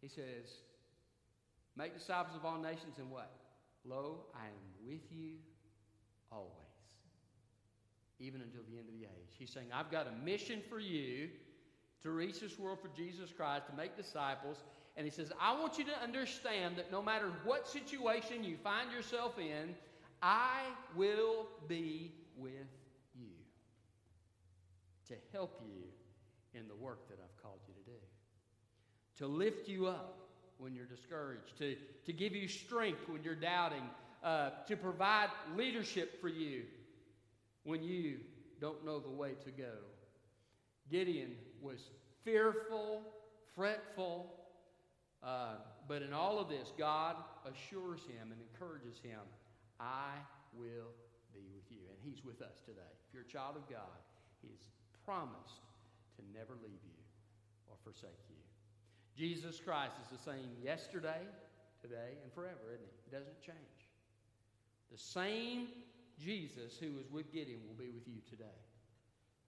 He 0.00 0.08
says, 0.08 0.62
Make 1.76 1.92
disciples 1.92 2.34
of 2.34 2.46
all 2.46 2.56
nations, 2.56 2.96
and 2.96 3.10
what? 3.10 3.32
Lo, 3.84 4.20
I 4.34 4.46
am 4.46 4.88
with 4.88 5.02
you 5.10 5.32
always, 6.32 6.54
even 8.18 8.40
until 8.40 8.62
the 8.70 8.78
end 8.78 8.88
of 8.88 8.94
the 8.94 9.04
age. 9.04 9.34
He's 9.38 9.50
saying, 9.50 9.66
I've 9.74 9.90
got 9.90 10.06
a 10.06 10.24
mission 10.24 10.62
for 10.70 10.78
you 10.78 11.28
to 12.04 12.10
reach 12.10 12.38
this 12.38 12.58
world 12.58 12.78
for 12.80 12.90
Jesus 12.94 13.30
Christ, 13.34 13.66
to 13.66 13.76
make 13.76 13.96
disciples. 13.96 14.58
And 14.96 15.06
he 15.06 15.10
says, 15.10 15.32
I 15.40 15.58
want 15.58 15.78
you 15.78 15.84
to 15.84 16.02
understand 16.02 16.76
that 16.76 16.92
no 16.92 17.02
matter 17.02 17.32
what 17.44 17.66
situation 17.66 18.44
you 18.44 18.56
find 18.62 18.92
yourself 18.92 19.38
in, 19.38 19.74
I 20.22 20.60
will 20.94 21.46
be 21.66 22.12
with 22.36 22.52
you 23.18 23.30
to 25.08 25.14
help 25.32 25.60
you 25.64 26.58
in 26.58 26.68
the 26.68 26.74
work 26.74 27.08
that 27.08 27.18
I've 27.24 27.42
called 27.42 27.58
you 27.66 27.74
to 27.74 27.90
do, 27.90 27.96
to 29.18 29.26
lift 29.26 29.66
you 29.66 29.86
up 29.86 30.18
when 30.58 30.74
you're 30.74 30.84
discouraged, 30.84 31.56
to, 31.58 31.74
to 32.04 32.12
give 32.12 32.36
you 32.36 32.48
strength 32.48 33.08
when 33.08 33.22
you're 33.22 33.34
doubting, 33.34 33.82
uh, 34.22 34.50
to 34.68 34.76
provide 34.76 35.30
leadership 35.56 36.20
for 36.20 36.28
you 36.28 36.64
when 37.64 37.82
you 37.82 38.18
don't 38.60 38.84
know 38.84 39.00
the 39.00 39.10
way 39.10 39.32
to 39.44 39.50
go. 39.50 39.72
Gideon 40.90 41.32
was 41.60 41.90
fearful, 42.24 43.02
fretful, 43.54 44.32
uh, 45.22 45.56
but 45.88 46.02
in 46.02 46.12
all 46.12 46.38
of 46.38 46.48
this, 46.48 46.72
God 46.78 47.16
assures 47.44 48.00
him 48.00 48.32
and 48.32 48.40
encourages 48.40 48.98
him, 49.02 49.20
I 49.80 50.12
will 50.52 50.92
be 51.32 51.44
with 51.54 51.64
you. 51.70 51.82
And 51.88 51.98
he's 52.02 52.24
with 52.24 52.42
us 52.42 52.60
today. 52.64 52.92
If 53.08 53.14
you're 53.14 53.24
a 53.24 53.32
child 53.32 53.56
of 53.56 53.68
God, 53.68 53.98
he's 54.42 54.68
promised 55.04 55.64
to 56.16 56.22
never 56.36 56.54
leave 56.62 56.80
you 56.84 57.00
or 57.68 57.76
forsake 57.82 58.24
you. 58.28 58.40
Jesus 59.16 59.60
Christ 59.60 59.94
is 60.04 60.16
the 60.16 60.22
same 60.22 60.50
yesterday, 60.62 61.22
today, 61.80 62.18
and 62.22 62.32
forever, 62.32 62.72
isn't 62.72 62.84
he? 62.84 63.10
He 63.10 63.10
doesn't 63.10 63.40
change. 63.40 63.80
The 64.90 64.98
same 64.98 65.68
Jesus 66.18 66.76
who 66.78 66.92
was 66.94 67.10
with 67.10 67.32
Gideon 67.32 67.60
will 67.66 67.78
be 67.78 67.90
with 67.90 68.06
you 68.06 68.20
today. 68.28 68.60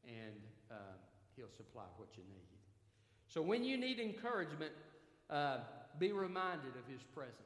And 0.07 0.41
uh, 0.71 0.97
he'll 1.37 1.55
supply 1.57 1.85
what 1.97 2.09
you 2.17 2.25
need. 2.25 2.47
So 3.29 3.43
when 3.43 3.65
you 3.65 3.77
need 3.77 3.99
encouragement, 3.99 4.73
uh, 5.31 5.59
be 5.99 6.13
reminded 6.13 6.75
of 6.77 6.91
his 6.91 7.03
presence. 7.15 7.37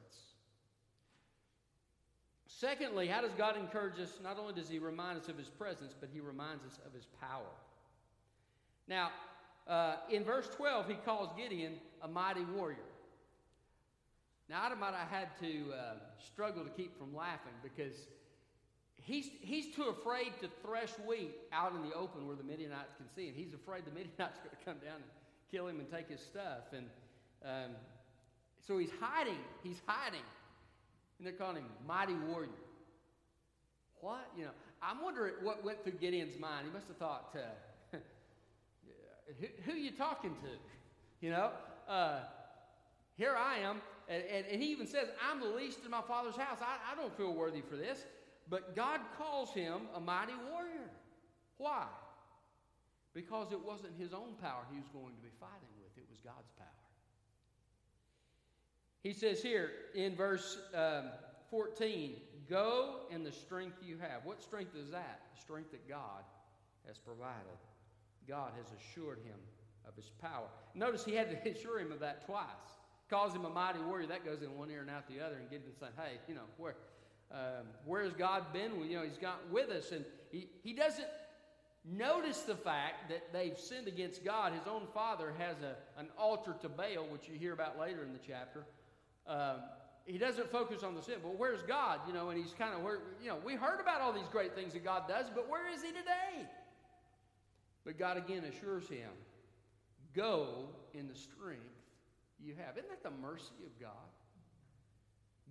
Secondly, 2.47 3.07
how 3.07 3.21
does 3.21 3.33
God 3.37 3.57
encourage 3.57 3.99
us? 3.99 4.19
Not 4.21 4.37
only 4.37 4.53
does 4.53 4.69
he 4.69 4.77
remind 4.77 5.19
us 5.19 5.29
of 5.29 5.37
his 5.37 5.49
presence, 5.49 5.93
but 5.99 6.09
he 6.13 6.19
reminds 6.19 6.63
us 6.65 6.79
of 6.85 6.93
his 6.93 7.05
power. 7.19 7.49
Now, 8.87 9.11
uh, 9.67 9.95
in 10.09 10.23
verse 10.23 10.47
12, 10.55 10.87
he 10.87 10.95
calls 11.05 11.29
Gideon 11.37 11.73
a 12.01 12.07
mighty 12.07 12.43
warrior. 12.43 12.77
Now, 14.49 14.63
I 14.63 14.75
might 14.75 14.93
have 14.93 15.07
had 15.07 15.29
to 15.39 15.73
uh, 15.73 15.93
struggle 16.19 16.63
to 16.63 16.69
keep 16.71 16.97
from 16.97 17.15
laughing 17.15 17.53
because 17.63 17.93
he's, 18.97 19.29
he's 19.41 19.73
too 19.75 19.83
afraid 19.83 20.33
to 20.41 20.49
thresh 20.65 20.91
wheat 21.07 21.35
out 21.51 21.73
in 21.73 21.87
the 21.87 21.95
open 21.95 22.27
where 22.27 22.35
the 22.35 22.43
Midianites 22.43 22.93
can 22.97 23.07
see 23.15 23.27
him. 23.27 23.33
He's 23.35 23.53
afraid 23.53 23.85
the 23.85 23.91
Midianites 23.97 24.39
are 24.39 24.47
going 24.47 24.57
to 24.57 24.65
come 24.65 24.77
down 24.77 24.95
and 24.95 25.11
kill 25.51 25.67
him 25.67 25.79
and 25.79 25.91
take 25.91 26.09
his 26.09 26.21
stuff. 26.21 26.71
And 26.73 26.85
um, 27.45 27.71
so 28.65 28.77
he's 28.77 28.91
hiding. 28.99 29.39
He's 29.63 29.81
hiding. 29.85 30.23
And 31.17 31.25
they're 31.25 31.33
calling 31.33 31.57
him 31.57 31.65
mighty 31.87 32.13
warrior. 32.13 32.49
What? 33.99 34.27
You 34.37 34.45
know, 34.45 34.51
I'm 34.81 35.03
wondering 35.03 35.35
what 35.43 35.63
went 35.63 35.83
through 35.83 35.93
Gideon's 35.93 36.39
mind. 36.39 36.65
He 36.65 36.73
must 36.73 36.87
have 36.87 36.97
thought, 36.97 37.35
uh, 37.35 37.97
who, 39.39 39.47
who, 39.65 39.71
are 39.73 39.75
you 39.75 39.91
talking 39.91 40.31
to? 40.31 40.49
You 41.25 41.31
know, 41.31 41.51
uh, 41.87 42.19
here 43.17 43.35
I 43.37 43.59
am. 43.59 43.81
And, 44.09 44.23
and, 44.23 44.45
and, 44.51 44.61
he 44.61 44.71
even 44.71 44.87
says, 44.87 45.07
I'm 45.29 45.39
the 45.39 45.55
least 45.55 45.85
in 45.85 45.91
my 45.91 46.01
father's 46.01 46.35
house. 46.35 46.57
I, 46.61 46.91
I 46.91 46.95
don't 46.95 47.15
feel 47.15 47.33
worthy 47.33 47.61
for 47.61 47.77
this. 47.77 48.03
But 48.51 48.75
God 48.75 48.99
calls 49.17 49.53
him 49.53 49.87
a 49.95 49.99
mighty 50.01 50.33
warrior. 50.51 50.91
Why? 51.57 51.85
Because 53.13 53.53
it 53.53 53.65
wasn't 53.65 53.93
his 53.97 54.13
own 54.13 54.33
power 54.41 54.65
he 54.69 54.77
was 54.77 54.89
going 54.89 55.15
to 55.15 55.21
be 55.21 55.29
fighting 55.39 55.71
with, 55.79 55.97
it 55.97 56.03
was 56.11 56.19
God's 56.19 56.51
power. 56.57 56.67
He 59.03 59.13
says 59.13 59.41
here 59.41 59.71
in 59.95 60.15
verse 60.15 60.59
um, 60.75 61.05
14, 61.49 62.17
Go 62.49 63.03
in 63.09 63.23
the 63.23 63.31
strength 63.31 63.77
you 63.81 63.97
have. 63.97 64.25
What 64.25 64.43
strength 64.43 64.75
is 64.75 64.91
that? 64.91 65.21
The 65.33 65.41
strength 65.41 65.71
that 65.71 65.87
God 65.87 66.23
has 66.85 66.97
provided. 66.97 67.57
God 68.27 68.51
has 68.57 68.67
assured 68.77 69.19
him 69.19 69.39
of 69.87 69.95
his 69.95 70.11
power. 70.21 70.47
Notice 70.75 71.05
he 71.05 71.15
had 71.15 71.29
to 71.29 71.49
assure 71.57 71.79
him 71.79 71.93
of 71.93 72.01
that 72.01 72.25
twice. 72.25 72.45
Calls 73.09 73.33
him 73.33 73.45
a 73.45 73.49
mighty 73.49 73.79
warrior. 73.79 74.07
That 74.07 74.25
goes 74.25 74.41
in 74.41 74.57
one 74.57 74.69
ear 74.69 74.81
and 74.81 74.89
out 74.89 75.07
the 75.07 75.23
other, 75.25 75.35
and 75.35 75.49
Gideon 75.49 75.71
saying, 75.79 75.93
"Hey, 75.97 76.19
you 76.27 76.35
know 76.35 76.47
where, 76.57 76.75
um, 77.33 77.65
where 77.85 78.03
has 78.03 78.13
God 78.13 78.53
been? 78.53 78.71
You 78.89 78.97
know, 78.97 79.03
He's 79.03 79.17
got 79.17 79.49
with 79.51 79.69
us, 79.69 79.91
and 79.91 80.05
he 80.31 80.47
he 80.63 80.73
doesn't 80.73 81.07
notice 81.85 82.41
the 82.41 82.55
fact 82.55 83.09
that 83.09 83.33
they've 83.33 83.57
sinned 83.57 83.87
against 83.87 84.23
God. 84.23 84.53
His 84.53 84.67
own 84.67 84.87
father 84.93 85.33
has 85.37 85.57
a 85.61 85.75
an 85.99 86.07
altar 86.17 86.55
to 86.61 86.69
Baal, 86.69 87.07
which 87.09 87.27
you 87.27 87.37
hear 87.37 87.53
about 87.53 87.79
later 87.79 88.03
in 88.03 88.13
the 88.13 88.19
chapter. 88.25 88.65
Um, 89.27 89.61
he 90.05 90.17
doesn't 90.17 90.51
focus 90.51 90.83
on 90.83 90.95
the 90.95 91.01
sin. 91.01 91.15
But 91.21 91.37
where's 91.37 91.61
God? 91.61 91.99
You 92.07 92.13
know, 92.13 92.29
and 92.29 92.41
he's 92.41 92.53
kind 92.53 92.73
of 92.73 92.81
where 92.81 92.99
you 93.21 93.29
know 93.29 93.37
we 93.45 93.55
heard 93.55 93.79
about 93.79 94.01
all 94.01 94.13
these 94.13 94.27
great 94.31 94.55
things 94.55 94.73
that 94.73 94.83
God 94.83 95.07
does, 95.07 95.27
but 95.33 95.49
where 95.49 95.71
is 95.71 95.81
He 95.81 95.89
today? 95.89 96.47
But 97.85 97.97
God 97.97 98.17
again 98.17 98.43
assures 98.43 98.87
him, 98.87 99.09
Go 100.13 100.69
in 100.93 101.07
the 101.07 101.15
strength 101.15 101.61
you 102.43 102.53
have. 102.65 102.77
Isn't 102.77 102.89
that 102.89 103.03
the 103.03 103.15
mercy 103.21 103.63
of 103.65 103.79
God? 103.79 103.91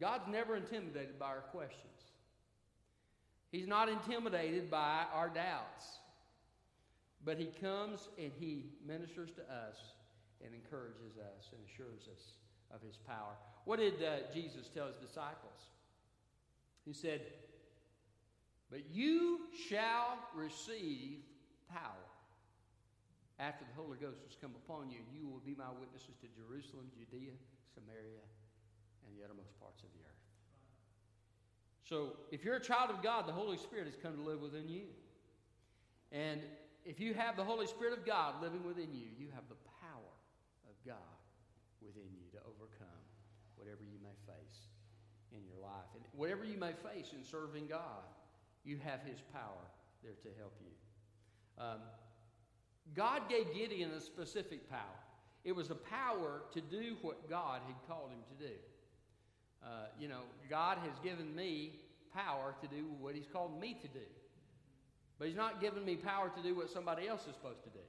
God's 0.01 0.27
never 0.29 0.57
intimidated 0.57 1.19
by 1.19 1.27
our 1.27 1.45
questions. 1.53 1.85
He's 3.53 3.67
not 3.67 3.89
intimidated 3.89 4.71
by 4.71 5.05
our 5.13 5.29
doubts. 5.29 5.99
But 7.25 7.39
He 7.39 7.51
comes 7.61 8.09
and 8.19 8.33
He 8.39 8.71
ministers 8.87 9.31
to 9.33 9.43
us 9.43 9.77
and 10.45 10.55
encourages 10.55 11.19
us 11.19 11.51
and 11.53 11.61
assures 11.69 12.09
us 12.13 12.33
of 12.75 12.81
His 12.83 12.97
power. 12.97 13.35
What 13.67 13.79
did 13.79 14.03
uh, 14.03 14.33
Jesus 14.33 14.69
tell 14.75 14.87
His 14.87 14.97
disciples? 14.97 15.69
He 16.87 16.95
said, 16.95 17.21
But 18.71 18.81
you 18.91 19.41
shall 19.69 20.19
receive 20.35 21.19
power 21.69 22.11
after 23.41 23.65
the 23.65 23.73
Holy 23.73 23.97
Ghost 23.97 24.21
has 24.29 24.37
come 24.37 24.53
upon 24.53 24.93
you, 24.93 25.01
you 25.09 25.25
will 25.25 25.41
be 25.41 25.57
my 25.57 25.73
witnesses 25.73 26.13
to 26.21 26.29
Jerusalem, 26.37 26.93
Judea, 26.93 27.33
Samaria, 27.73 28.21
the 29.21 29.27
uttermost 29.27 29.53
parts 29.61 29.83
of 29.83 29.93
the 29.93 30.01
earth. 30.01 30.25
So, 31.85 32.17
if 32.31 32.45
you're 32.45 32.57
a 32.57 32.63
child 32.63 32.91
of 32.91 33.03
God, 33.03 33.27
the 33.27 33.33
Holy 33.33 33.59
Spirit 33.59 33.87
has 33.87 33.97
come 34.01 34.17
to 34.17 34.23
live 34.23 34.41
within 34.41 34.69
you. 34.69 34.89
And 36.13 36.41
if 36.85 37.01
you 37.01 37.15
have 37.15 37.37
the 37.37 37.45
Holy 37.45 37.67
Spirit 37.67 37.99
of 37.99 38.07
God 38.07 38.41
living 38.41 38.65
within 38.65 38.95
you, 38.95 39.07
you 39.19 39.29
have 39.35 39.45
the 39.49 39.61
power 39.83 40.15
of 40.65 40.75
God 40.87 41.19
within 41.85 42.09
you 42.15 42.25
to 42.33 42.39
overcome 42.47 43.03
whatever 43.57 43.83
you 43.83 43.99
may 44.03 44.17
face 44.25 44.71
in 45.33 45.45
your 45.45 45.61
life. 45.61 45.91
And 45.95 46.05
whatever 46.13 46.45
you 46.45 46.59
may 46.59 46.73
face 46.73 47.13
in 47.13 47.25
serving 47.25 47.67
God, 47.67 48.07
you 48.65 48.79
have 48.83 49.01
His 49.03 49.21
power 49.33 49.67
there 50.03 50.17
to 50.23 50.31
help 50.39 50.57
you. 50.61 50.73
Um, 51.63 51.81
God 52.95 53.29
gave 53.29 53.53
Gideon 53.53 53.91
a 53.91 54.01
specific 54.01 54.69
power. 54.71 55.01
It 55.45 55.53
was 55.53 55.71
a 55.71 55.75
power 55.75 56.43
to 56.53 56.61
do 56.61 56.97
what 57.03 57.29
God 57.29 57.61
had 57.67 57.77
called 57.89 58.11
him 58.11 58.21
to 58.29 58.47
do. 58.47 58.55
Uh, 59.63 59.87
you 59.99 60.09
know, 60.09 60.23
God 60.49 60.79
has 60.79 60.93
given 61.03 61.35
me 61.35 61.81
power 62.15 62.55
to 62.61 62.67
do 62.67 62.87
what 63.01 63.15
He's 63.15 63.29
called 63.33 63.61
me 63.61 63.77
to 63.81 63.89
do. 63.89 64.07
But 65.19 65.29
He's 65.29 65.37
not 65.37 65.61
giving 65.61 65.85
me 65.85 65.97
power 65.97 66.31
to 66.35 66.43
do 66.43 66.55
what 66.55 66.71
somebody 66.71 67.09
else 67.09 67.23
is 67.23 67.35
supposed 67.35 67.63
to 67.65 67.71
do. 67.71 67.85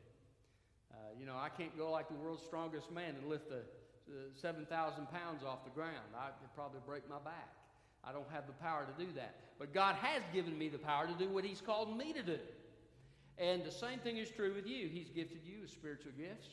Uh, 0.92 0.98
you 1.20 1.26
know, 1.26 1.36
I 1.36 1.50
can't 1.50 1.76
go 1.78 1.92
like 1.92 2.10
the 2.10 2.16
world's 2.16 2.44
strongest 2.44 2.92
man 2.92 3.16
and 3.20 3.28
lift 3.28 3.50
the, 3.50 3.62
the 4.08 4.40
7,000 4.40 5.08
pounds 5.10 5.44
off 5.44 5.64
the 5.64 5.72
ground. 5.72 6.12
I'd 6.18 6.34
probably 6.56 6.80
break 6.86 7.10
my 7.10 7.20
back. 7.24 7.50
I 8.04 8.12
don't 8.12 8.30
have 8.32 8.48
the 8.48 8.54
power 8.54 8.86
to 8.86 9.04
do 9.04 9.12
that. 9.14 9.36
But 9.60 9.74
God 9.74 9.96
has 9.96 10.24
given 10.34 10.58
me 10.58 10.70
the 10.70 10.80
power 10.80 11.08
to 11.08 11.14
do 11.14 11.30
what 11.30 11.46
He's 11.46 11.62
called 11.62 11.98
me 11.98 12.14
to 12.14 12.24
do. 12.24 12.40
And 13.38 13.64
the 13.64 13.72
same 13.72 14.00
thing 14.00 14.18
is 14.18 14.30
true 14.30 14.54
with 14.54 14.68
you. 14.68 14.88
He's 14.88 15.10
gifted 15.10 15.42
you 15.44 15.62
with 15.62 15.72
spiritual 15.72 16.12
gifts. 16.18 16.48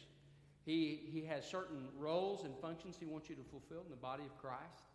He, 0.64 1.00
he 1.10 1.24
has 1.24 1.44
certain 1.44 1.88
roles 1.98 2.44
and 2.44 2.54
functions 2.60 2.96
He 3.00 3.06
wants 3.06 3.28
you 3.28 3.34
to 3.36 3.42
fulfill 3.50 3.82
in 3.84 3.90
the 3.90 3.96
body 3.96 4.24
of 4.24 4.36
Christ. 4.38 4.87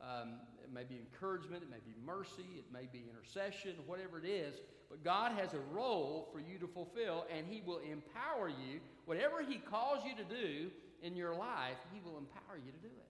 Um, 0.00 0.40
it 0.62 0.72
may 0.72 0.84
be 0.84 0.96
encouragement, 0.96 1.62
it 1.62 1.70
may 1.70 1.80
be 1.84 1.94
mercy, 2.04 2.58
it 2.58 2.66
may 2.72 2.88
be 2.92 3.04
intercession, 3.08 3.74
whatever 3.86 4.18
it 4.18 4.28
is. 4.28 4.56
But 4.90 5.02
God 5.02 5.32
has 5.32 5.54
a 5.54 5.60
role 5.72 6.28
for 6.32 6.38
you 6.38 6.58
to 6.58 6.66
fulfill, 6.66 7.26
and 7.34 7.46
He 7.48 7.62
will 7.64 7.78
empower 7.78 8.48
you. 8.48 8.80
Whatever 9.04 9.42
He 9.42 9.56
calls 9.56 10.04
you 10.04 10.14
to 10.16 10.24
do 10.24 10.70
in 11.02 11.16
your 11.16 11.34
life, 11.34 11.78
He 11.92 12.00
will 12.00 12.18
empower 12.18 12.56
you 12.56 12.70
to 12.72 12.78
do 12.78 12.92
it. 12.92 13.06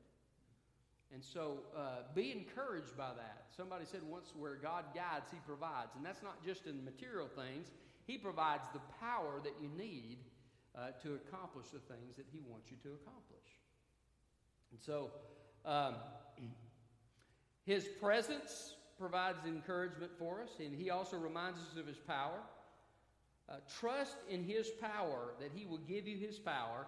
And 1.13 1.23
so 1.23 1.59
uh, 1.77 2.03
be 2.15 2.33
encouraged 2.33 2.97
by 2.97 3.11
that. 3.17 3.47
Somebody 3.57 3.85
said 3.85 4.01
once, 4.03 4.33
where 4.37 4.57
God 4.57 4.85
guides, 4.95 5.31
He 5.31 5.39
provides. 5.47 5.91
And 5.97 6.05
that's 6.05 6.23
not 6.23 6.45
just 6.45 6.67
in 6.67 6.85
material 6.85 7.29
things, 7.29 7.69
He 8.07 8.19
provides 8.19 8.67
the 8.73 8.81
power 9.01 9.41
that 9.45 9.55
you 9.61 9.69
need 9.77 10.19
uh, 10.75 10.91
to 11.03 11.15
accomplish 11.15 11.67
the 11.73 11.79
things 11.79 12.17
that 12.17 12.27
He 12.33 12.41
wants 12.47 12.71
you 12.71 12.77
to 12.83 12.89
accomplish. 12.89 13.49
And 14.73 14.81
so, 14.81 15.11
um, 15.65 15.95
His 17.67 17.85
presence 18.01 18.75
provides 18.99 19.45
encouragement 19.47 20.13
for 20.19 20.41
us, 20.43 20.51
and 20.59 20.75
He 20.75 20.91
also 20.91 21.17
reminds 21.19 21.59
us 21.59 21.77
of 21.79 21.87
His 21.87 21.99
power. 21.99 22.41
Uh, 23.49 23.57
trust 23.79 24.17
in 24.31 24.43
His 24.43 24.71
power, 24.81 25.35
that 25.41 25.51
He 25.55 25.67
will 25.67 25.79
give 25.79 26.07
you 26.07 26.17
His 26.17 26.39
power. 26.39 26.87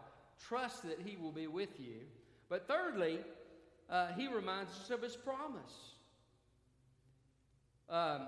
Trust 0.49 0.85
that 0.85 1.01
He 1.05 1.17
will 1.17 1.33
be 1.33 1.47
with 1.47 1.79
you. 1.79 2.07
But 2.49 2.67
thirdly, 2.67 3.19
uh, 3.91 4.09
He 4.17 4.29
reminds 4.29 4.71
us 4.73 4.91
of 4.91 5.03
His 5.03 5.17
promise. 5.17 5.95
Um, 7.91 8.27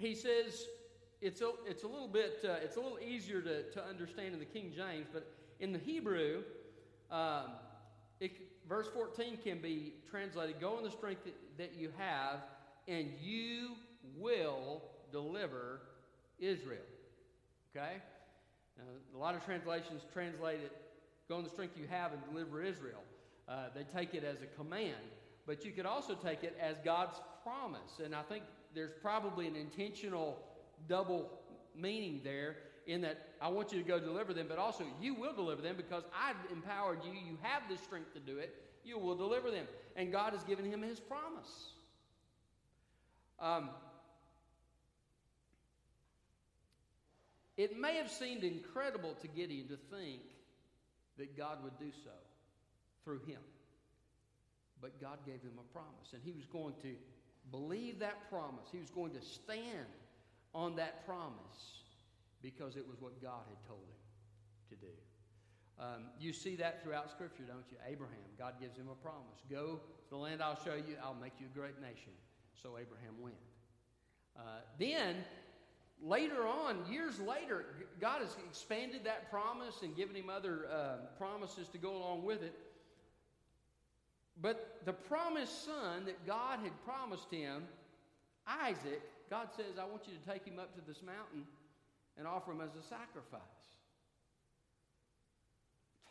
he 0.00 0.14
says, 0.14 0.64
it's 1.20 1.42
a, 1.42 1.50
it's 1.66 1.84
a 1.84 1.86
little 1.86 2.08
bit, 2.08 2.38
uh, 2.42 2.54
it's 2.62 2.76
a 2.76 2.80
little 2.80 2.98
easier 2.98 3.42
to, 3.42 3.70
to 3.70 3.84
understand 3.84 4.32
in 4.32 4.38
the 4.38 4.46
King 4.46 4.72
James, 4.74 5.06
but 5.12 5.30
in 5.60 5.72
the 5.72 5.78
Hebrew, 5.78 6.42
um, 7.10 7.50
verse 8.70 8.88
14 8.94 9.36
can 9.44 9.58
be 9.58 9.92
translated 10.10 10.58
Go 10.60 10.78
in 10.78 10.84
the 10.84 10.90
strength 10.90 11.26
that, 11.58 11.72
you 11.76 11.90
have, 11.98 12.38
and 12.88 13.08
you 13.20 13.72
will 14.16 14.80
deliver 15.12 15.82
Israel. 16.38 16.78
Okay? 17.76 17.96
Now, 18.78 18.84
a 19.14 19.18
lot 19.18 19.34
of 19.34 19.44
translations 19.44 20.02
translate 20.10 20.60
it 20.60 20.72
Go 21.30 21.38
in 21.38 21.44
the 21.44 21.50
strength 21.50 21.76
you 21.78 21.86
have 21.88 22.12
and 22.12 22.20
deliver 22.28 22.60
Israel. 22.60 23.04
Uh, 23.48 23.66
they 23.72 23.84
take 23.96 24.14
it 24.14 24.24
as 24.24 24.42
a 24.42 24.46
command, 24.60 24.96
but 25.46 25.64
you 25.64 25.70
could 25.70 25.86
also 25.86 26.16
take 26.16 26.42
it 26.42 26.58
as 26.60 26.74
God's 26.84 27.20
promise. 27.44 28.00
And 28.04 28.16
I 28.16 28.22
think 28.22 28.42
there's 28.74 28.90
probably 29.00 29.46
an 29.46 29.54
intentional 29.54 30.42
double 30.88 31.30
meaning 31.76 32.20
there 32.24 32.56
in 32.90 33.02
that 33.02 33.28
I 33.40 33.48
want 33.48 33.72
you 33.72 33.78
to 33.78 33.86
go 33.86 34.00
deliver 34.00 34.34
them, 34.34 34.46
but 34.48 34.58
also 34.58 34.84
you 35.00 35.14
will 35.14 35.32
deliver 35.32 35.62
them 35.62 35.76
because 35.76 36.02
I've 36.14 36.36
empowered 36.52 36.98
you. 37.04 37.12
You 37.12 37.38
have 37.42 37.62
the 37.68 37.76
strength 37.76 38.12
to 38.14 38.20
do 38.20 38.38
it. 38.38 38.54
You 38.84 38.98
will 38.98 39.14
deliver 39.16 39.50
them. 39.50 39.66
And 39.96 40.10
God 40.10 40.32
has 40.32 40.42
given 40.44 40.64
him 40.64 40.82
his 40.82 40.98
promise. 40.98 41.72
Um, 43.38 43.70
it 47.56 47.78
may 47.78 47.96
have 47.96 48.10
seemed 48.10 48.42
incredible 48.42 49.14
to 49.22 49.28
Gideon 49.28 49.68
to 49.68 49.78
think 49.94 50.22
that 51.18 51.36
God 51.36 51.62
would 51.62 51.78
do 51.78 51.90
so 52.04 52.10
through 53.04 53.20
him. 53.20 53.40
But 54.80 55.00
God 55.00 55.18
gave 55.26 55.42
him 55.42 55.58
a 55.58 55.72
promise, 55.72 56.12
and 56.14 56.22
he 56.24 56.32
was 56.32 56.46
going 56.46 56.74
to 56.82 56.94
believe 57.50 57.98
that 57.98 58.30
promise. 58.30 58.66
He 58.72 58.78
was 58.78 58.88
going 58.90 59.12
to 59.12 59.20
stand 59.20 59.86
on 60.54 60.76
that 60.76 61.04
promise 61.04 61.79
because 62.42 62.76
it 62.76 62.86
was 62.86 63.00
what 63.00 63.20
God 63.22 63.44
had 63.48 63.58
told 63.66 63.82
him 63.82 64.00
to 64.70 64.76
do. 64.76 64.92
Um, 65.78 66.04
you 66.18 66.32
see 66.32 66.56
that 66.56 66.82
throughout 66.82 67.10
Scripture, 67.10 67.44
don't 67.46 67.64
you? 67.70 67.78
Abraham, 67.86 68.28
God 68.38 68.54
gives 68.60 68.76
him 68.76 68.88
a 68.90 68.94
promise. 68.94 69.40
Go 69.50 69.80
to 70.04 70.10
the 70.10 70.16
land 70.16 70.42
I'll 70.42 70.58
show 70.62 70.74
you, 70.74 70.96
I'll 71.02 71.14
make 71.14 71.32
you 71.40 71.46
a 71.52 71.58
great 71.58 71.80
nation. 71.80 72.12
So 72.62 72.76
Abraham 72.78 73.14
went. 73.18 73.36
Uh, 74.36 74.60
then, 74.78 75.16
later 76.02 76.46
on, 76.46 76.84
years 76.90 77.18
later, 77.18 77.64
God 77.98 78.20
has 78.20 78.36
expanded 78.48 79.04
that 79.04 79.30
promise 79.30 79.76
and 79.82 79.96
given 79.96 80.14
him 80.14 80.28
other 80.28 80.66
uh, 80.70 80.96
promises 81.16 81.68
to 81.68 81.78
go 81.78 81.96
along 81.96 82.24
with 82.24 82.42
it. 82.42 82.54
But 84.40 84.80
the 84.84 84.92
promised 84.92 85.64
son 85.64 86.04
that 86.06 86.26
God 86.26 86.60
had 86.62 86.72
promised 86.84 87.30
him, 87.30 87.64
Isaac, 88.46 89.02
God 89.30 89.48
says, 89.56 89.78
I 89.80 89.84
want 89.84 90.02
you 90.06 90.14
to 90.14 90.32
take 90.32 90.46
him 90.46 90.58
up 90.58 90.74
to 90.74 90.80
this 90.86 91.02
mountain 91.02 91.44
and 92.20 92.28
offer 92.28 92.52
him 92.52 92.60
as 92.60 92.76
a 92.76 92.84
sacrifice. 92.86 93.40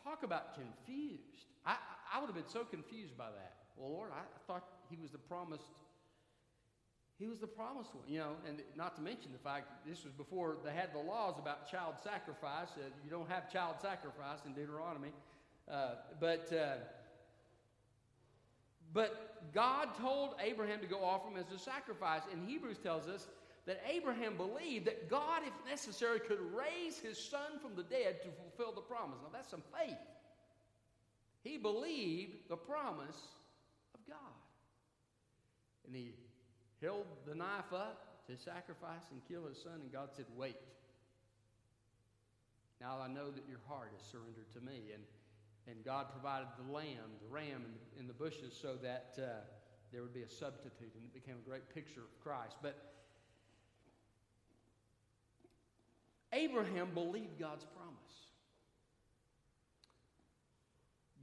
Talk 0.02 0.24
about 0.24 0.54
confused. 0.54 1.46
I, 1.64 1.76
I 2.12 2.18
would 2.18 2.26
have 2.26 2.34
been 2.34 2.48
so 2.48 2.64
confused 2.64 3.16
by 3.16 3.30
that. 3.30 3.54
Well, 3.76 3.92
Lord, 3.92 4.10
I, 4.12 4.18
I 4.18 4.40
thought 4.46 4.64
he 4.90 4.96
was 5.00 5.12
the 5.12 5.18
promised 5.18 5.70
he 7.20 7.28
was 7.28 7.38
the 7.38 7.46
promised 7.46 7.94
one, 7.94 8.04
you 8.08 8.18
know, 8.18 8.32
and 8.48 8.62
not 8.76 8.96
to 8.96 9.02
mention 9.02 9.30
the 9.30 9.38
fact 9.38 9.66
that 9.68 9.90
this 9.90 10.04
was 10.04 10.12
before 10.14 10.56
they 10.64 10.72
had 10.72 10.94
the 10.94 10.98
laws 10.98 11.34
about 11.38 11.70
child 11.70 11.96
sacrifice. 12.02 12.68
Uh, 12.78 12.88
you 13.04 13.10
don't 13.10 13.28
have 13.28 13.52
child 13.52 13.76
sacrifice 13.82 14.38
in 14.46 14.54
Deuteronomy. 14.54 15.10
Uh, 15.70 15.96
but, 16.18 16.50
uh, 16.50 16.76
but 18.94 19.52
God 19.52 19.88
told 20.00 20.36
Abraham 20.42 20.80
to 20.80 20.86
go 20.86 21.04
offer 21.04 21.28
him 21.28 21.36
as 21.36 21.52
a 21.54 21.62
sacrifice. 21.62 22.22
And 22.32 22.48
Hebrews 22.48 22.78
tells 22.78 23.06
us 23.06 23.28
that 23.66 23.82
Abraham 23.88 24.36
believed 24.36 24.86
that 24.86 25.08
God, 25.08 25.42
if 25.44 25.52
necessary, 25.70 26.20
could 26.20 26.40
raise 26.54 26.98
his 26.98 27.18
son 27.18 27.58
from 27.60 27.76
the 27.76 27.82
dead 27.82 28.22
to 28.22 28.28
fulfill 28.30 28.72
the 28.72 28.80
promise. 28.80 29.18
Now, 29.22 29.28
that's 29.32 29.50
some 29.50 29.62
faith. 29.78 29.96
He 31.42 31.56
believed 31.56 32.48
the 32.48 32.56
promise 32.56 33.16
of 33.94 34.00
God. 34.08 34.16
And 35.86 35.94
he 35.96 36.12
held 36.82 37.06
the 37.26 37.34
knife 37.34 37.72
up 37.72 38.26
to 38.26 38.36
sacrifice 38.36 39.02
and 39.10 39.20
kill 39.28 39.46
his 39.46 39.60
son, 39.62 39.80
and 39.82 39.92
God 39.92 40.10
said, 40.14 40.26
Wait. 40.36 40.56
Now 42.80 42.98
I 43.02 43.08
know 43.08 43.30
that 43.30 43.44
your 43.48 43.60
heart 43.68 43.92
is 43.94 44.02
surrendered 44.10 44.50
to 44.54 44.60
me. 44.60 44.92
And, 44.94 45.02
and 45.68 45.84
God 45.84 46.06
provided 46.12 46.48
the 46.56 46.72
lamb, 46.72 47.20
the 47.20 47.28
ram 47.28 47.66
in 47.66 48.00
in 48.00 48.06
the 48.06 48.14
bushes, 48.14 48.56
so 48.60 48.76
that 48.82 49.12
uh, 49.18 49.44
there 49.92 50.02
would 50.02 50.14
be 50.14 50.22
a 50.22 50.30
substitute, 50.30 50.94
and 50.94 51.04
it 51.04 51.12
became 51.12 51.36
a 51.36 51.48
great 51.48 51.68
picture 51.74 52.00
of 52.00 52.12
Christ. 52.22 52.56
But 52.62 52.99
Abraham 56.32 56.90
believed 56.94 57.38
God's 57.38 57.64
promise. 57.76 57.96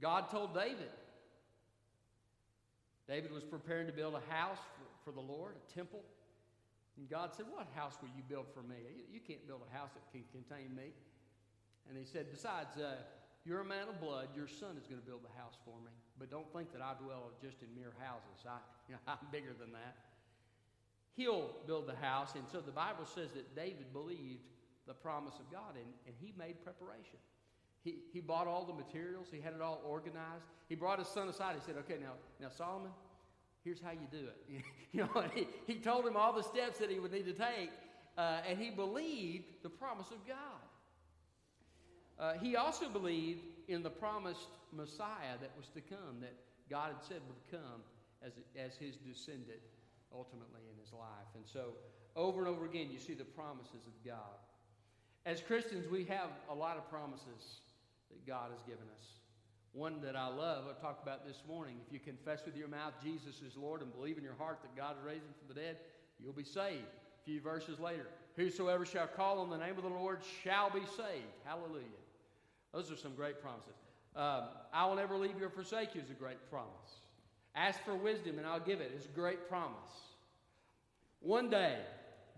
God 0.00 0.30
told 0.30 0.54
David. 0.54 0.90
David 3.08 3.32
was 3.32 3.42
preparing 3.42 3.86
to 3.86 3.92
build 3.92 4.14
a 4.14 4.32
house 4.32 4.58
for, 4.76 5.10
for 5.10 5.14
the 5.14 5.20
Lord, 5.20 5.54
a 5.56 5.74
temple. 5.74 6.04
And 6.98 7.08
God 7.08 7.30
said, 7.34 7.46
What 7.50 7.66
house 7.74 7.94
will 8.02 8.10
you 8.14 8.22
build 8.28 8.46
for 8.52 8.62
me? 8.62 8.76
You, 8.96 9.04
you 9.14 9.20
can't 9.20 9.46
build 9.46 9.62
a 9.64 9.76
house 9.76 9.90
that 9.94 10.04
can 10.12 10.24
contain 10.30 10.74
me. 10.74 10.92
And 11.88 11.96
he 11.96 12.04
said, 12.04 12.26
Besides, 12.30 12.76
uh, 12.76 13.00
you're 13.46 13.60
a 13.60 13.64
man 13.64 13.88
of 13.88 14.00
blood. 14.00 14.28
Your 14.36 14.46
son 14.46 14.76
is 14.76 14.86
going 14.86 15.00
to 15.00 15.06
build 15.06 15.24
the 15.24 15.32
house 15.40 15.56
for 15.64 15.80
me. 15.80 15.94
But 16.18 16.30
don't 16.30 16.52
think 16.52 16.70
that 16.72 16.82
I 16.82 16.92
dwell 17.00 17.32
just 17.40 17.62
in 17.62 17.72
mere 17.74 17.94
houses. 18.02 18.44
I, 18.44 18.58
you 18.88 18.94
know, 18.98 19.00
I'm 19.08 19.24
bigger 19.32 19.56
than 19.58 19.72
that. 19.72 19.96
He'll 21.16 21.50
build 21.66 21.88
the 21.88 21.96
house. 21.96 22.34
And 22.34 22.44
so 22.52 22.60
the 22.60 22.76
Bible 22.76 23.06
says 23.06 23.32
that 23.32 23.56
David 23.56 23.92
believed 23.92 24.44
the 24.88 24.94
promise 24.94 25.34
of 25.38 25.52
God, 25.52 25.76
and, 25.76 25.86
and 26.06 26.16
he 26.18 26.32
made 26.36 26.64
preparation. 26.64 27.20
He, 27.84 28.00
he 28.12 28.20
bought 28.20 28.48
all 28.48 28.64
the 28.64 28.72
materials, 28.72 29.28
he 29.30 29.40
had 29.40 29.52
it 29.52 29.60
all 29.60 29.80
organized. 29.86 30.44
He 30.68 30.74
brought 30.74 30.98
his 30.98 31.08
son 31.08 31.28
aside. 31.28 31.54
He 31.54 31.64
said, 31.64 31.76
Okay, 31.78 32.00
now, 32.00 32.12
now 32.40 32.48
Solomon, 32.48 32.90
here's 33.62 33.80
how 33.80 33.92
you 33.92 34.08
do 34.10 34.26
it. 34.26 34.64
you 34.92 35.02
know, 35.02 35.24
he, 35.34 35.46
he 35.66 35.76
told 35.76 36.06
him 36.06 36.16
all 36.16 36.32
the 36.32 36.42
steps 36.42 36.78
that 36.78 36.90
he 36.90 36.98
would 36.98 37.12
need 37.12 37.26
to 37.26 37.32
take, 37.32 37.70
uh, 38.16 38.40
and 38.48 38.58
he 38.58 38.70
believed 38.70 39.44
the 39.62 39.68
promise 39.68 40.08
of 40.10 40.26
God. 40.26 40.36
Uh, 42.18 42.32
he 42.42 42.56
also 42.56 42.88
believed 42.88 43.42
in 43.68 43.82
the 43.82 43.90
promised 43.90 44.48
Messiah 44.72 45.38
that 45.40 45.52
was 45.56 45.68
to 45.68 45.80
come, 45.80 46.20
that 46.20 46.34
God 46.68 46.88
had 46.88 47.02
said 47.06 47.20
would 47.28 47.60
come 47.60 47.80
as, 48.22 48.32
as 48.58 48.74
his 48.76 48.96
descendant 48.96 49.60
ultimately 50.12 50.62
in 50.72 50.78
his 50.80 50.92
life. 50.92 51.30
And 51.36 51.44
so, 51.46 51.74
over 52.16 52.40
and 52.40 52.48
over 52.48 52.64
again, 52.64 52.88
you 52.90 52.98
see 52.98 53.14
the 53.14 53.24
promises 53.24 53.86
of 53.86 53.92
God. 54.04 54.40
As 55.26 55.40
Christians, 55.40 55.88
we 55.90 56.04
have 56.04 56.30
a 56.50 56.54
lot 56.54 56.76
of 56.76 56.88
promises 56.90 57.60
that 58.10 58.26
God 58.26 58.50
has 58.50 58.60
given 58.62 58.84
us. 58.94 59.02
One 59.72 60.00
that 60.00 60.16
I 60.16 60.28
love, 60.28 60.64
I 60.68 60.80
talked 60.80 61.02
about 61.02 61.26
this 61.26 61.42
morning. 61.46 61.76
If 61.86 61.92
you 61.92 62.00
confess 62.00 62.40
with 62.44 62.56
your 62.56 62.68
mouth 62.68 62.94
Jesus 63.02 63.42
is 63.42 63.56
Lord 63.56 63.82
and 63.82 63.94
believe 63.94 64.16
in 64.16 64.24
your 64.24 64.34
heart 64.34 64.60
that 64.62 64.74
God 64.74 64.96
raised 65.04 65.24
him 65.24 65.34
from 65.38 65.54
the 65.54 65.60
dead, 65.60 65.76
you'll 66.18 66.32
be 66.32 66.44
saved. 66.44 66.86
A 67.20 67.24
few 67.24 67.40
verses 67.40 67.78
later, 67.78 68.06
Whosoever 68.38 68.86
shall 68.86 69.08
call 69.08 69.40
on 69.40 69.50
the 69.50 69.58
name 69.58 69.76
of 69.76 69.82
the 69.82 69.88
Lord 69.88 70.20
shall 70.44 70.70
be 70.70 70.86
saved. 70.96 71.26
Hallelujah. 71.44 71.82
Those 72.72 72.88
are 72.92 72.96
some 72.96 73.16
great 73.16 73.42
promises. 73.42 73.74
Um, 74.14 74.44
I 74.72 74.86
will 74.86 74.94
never 74.94 75.16
leave 75.16 75.40
you 75.40 75.46
or 75.46 75.50
forsake 75.50 75.96
you 75.96 76.00
is 76.00 76.10
a 76.10 76.14
great 76.14 76.38
promise. 76.48 77.00
Ask 77.56 77.80
for 77.84 77.96
wisdom 77.96 78.38
and 78.38 78.46
I'll 78.46 78.60
give 78.60 78.80
it. 78.80 78.92
it 78.94 78.96
is 78.96 79.06
a 79.06 79.08
great 79.08 79.48
promise. 79.48 79.74
One 81.18 81.50
day, 81.50 81.78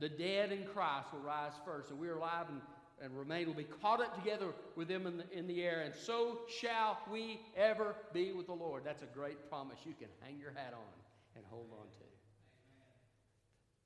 the 0.01 0.09
dead 0.09 0.51
in 0.51 0.65
Christ 0.65 1.13
will 1.13 1.21
rise 1.21 1.53
first, 1.65 1.91
and 1.91 1.99
we 1.99 2.09
are 2.09 2.17
alive 2.17 2.47
and, 2.49 2.61
and 3.03 3.17
remain 3.17 3.47
will 3.47 3.55
be 3.55 3.65
caught 3.65 4.01
up 4.01 4.23
together 4.23 4.47
with 4.77 4.89
them 4.89 5.07
in 5.07 5.19
the, 5.19 5.25
in 5.33 5.47
the 5.47 5.63
air, 5.63 5.83
and 5.83 5.95
so 5.95 6.41
shall 6.61 6.99
we 7.11 7.41
ever 7.57 7.95
be 8.13 8.33
with 8.33 8.47
the 8.47 8.53
Lord. 8.53 8.83
That's 8.85 9.03
a 9.03 9.15
great 9.15 9.49
promise 9.49 9.79
you 9.85 9.95
can 9.99 10.09
hang 10.23 10.39
your 10.39 10.51
hat 10.51 10.73
on 10.75 11.01
and 11.37 11.45
hold 11.51 11.69
on 11.73 11.87
to. 11.87 12.05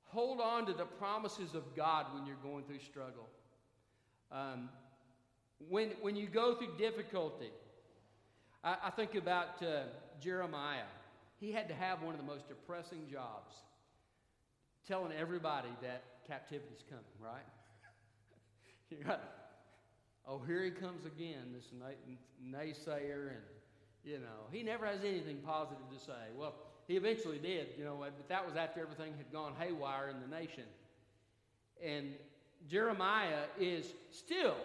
Hold 0.05 0.39
on 0.39 0.65
to 0.67 0.73
the 0.73 0.85
promises 0.85 1.55
of 1.55 1.75
God 1.75 2.05
when 2.13 2.25
you're 2.25 2.37
going 2.41 2.63
through 2.63 2.79
struggle. 2.79 3.27
Um, 4.31 4.69
when, 5.69 5.89
when 6.01 6.15
you 6.15 6.27
go 6.27 6.55
through 6.55 6.77
difficulty, 6.77 7.51
I, 8.63 8.77
I 8.85 8.89
think 8.91 9.15
about 9.15 9.61
uh, 9.61 9.83
Jeremiah. 10.21 10.87
He 11.37 11.51
had 11.51 11.67
to 11.67 11.75
have 11.75 12.01
one 12.01 12.13
of 12.13 12.19
the 12.19 12.25
most 12.25 12.47
depressing 12.47 13.07
jobs, 13.11 13.53
telling 14.87 15.11
everybody 15.17 15.69
that 15.81 16.03
captivity's 16.27 16.83
coming, 16.89 17.03
right? 17.19 17.45
you 18.89 18.97
got, 19.03 19.21
oh, 20.27 20.41
here 20.45 20.63
he 20.63 20.71
comes 20.71 21.05
again, 21.05 21.53
this 21.53 21.65
naysayer, 22.43 23.29
and, 23.29 23.43
you 24.03 24.19
know, 24.19 24.47
he 24.51 24.63
never 24.63 24.85
has 24.85 24.99
anything 25.03 25.37
positive 25.37 25.83
to 25.91 25.99
say. 26.03 26.31
Well, 26.37 26.53
he 26.87 26.95
eventually 26.95 27.39
did, 27.39 27.69
you 27.77 27.83
know, 27.83 27.97
but 27.99 28.29
that 28.29 28.45
was 28.45 28.55
after 28.55 28.79
everything 28.79 29.13
had 29.17 29.31
gone 29.31 29.53
haywire 29.59 30.09
in 30.09 30.21
the 30.21 30.35
nation. 30.35 30.65
And 31.83 32.13
Jeremiah 32.69 33.45
is 33.59 33.93
still 34.11 34.55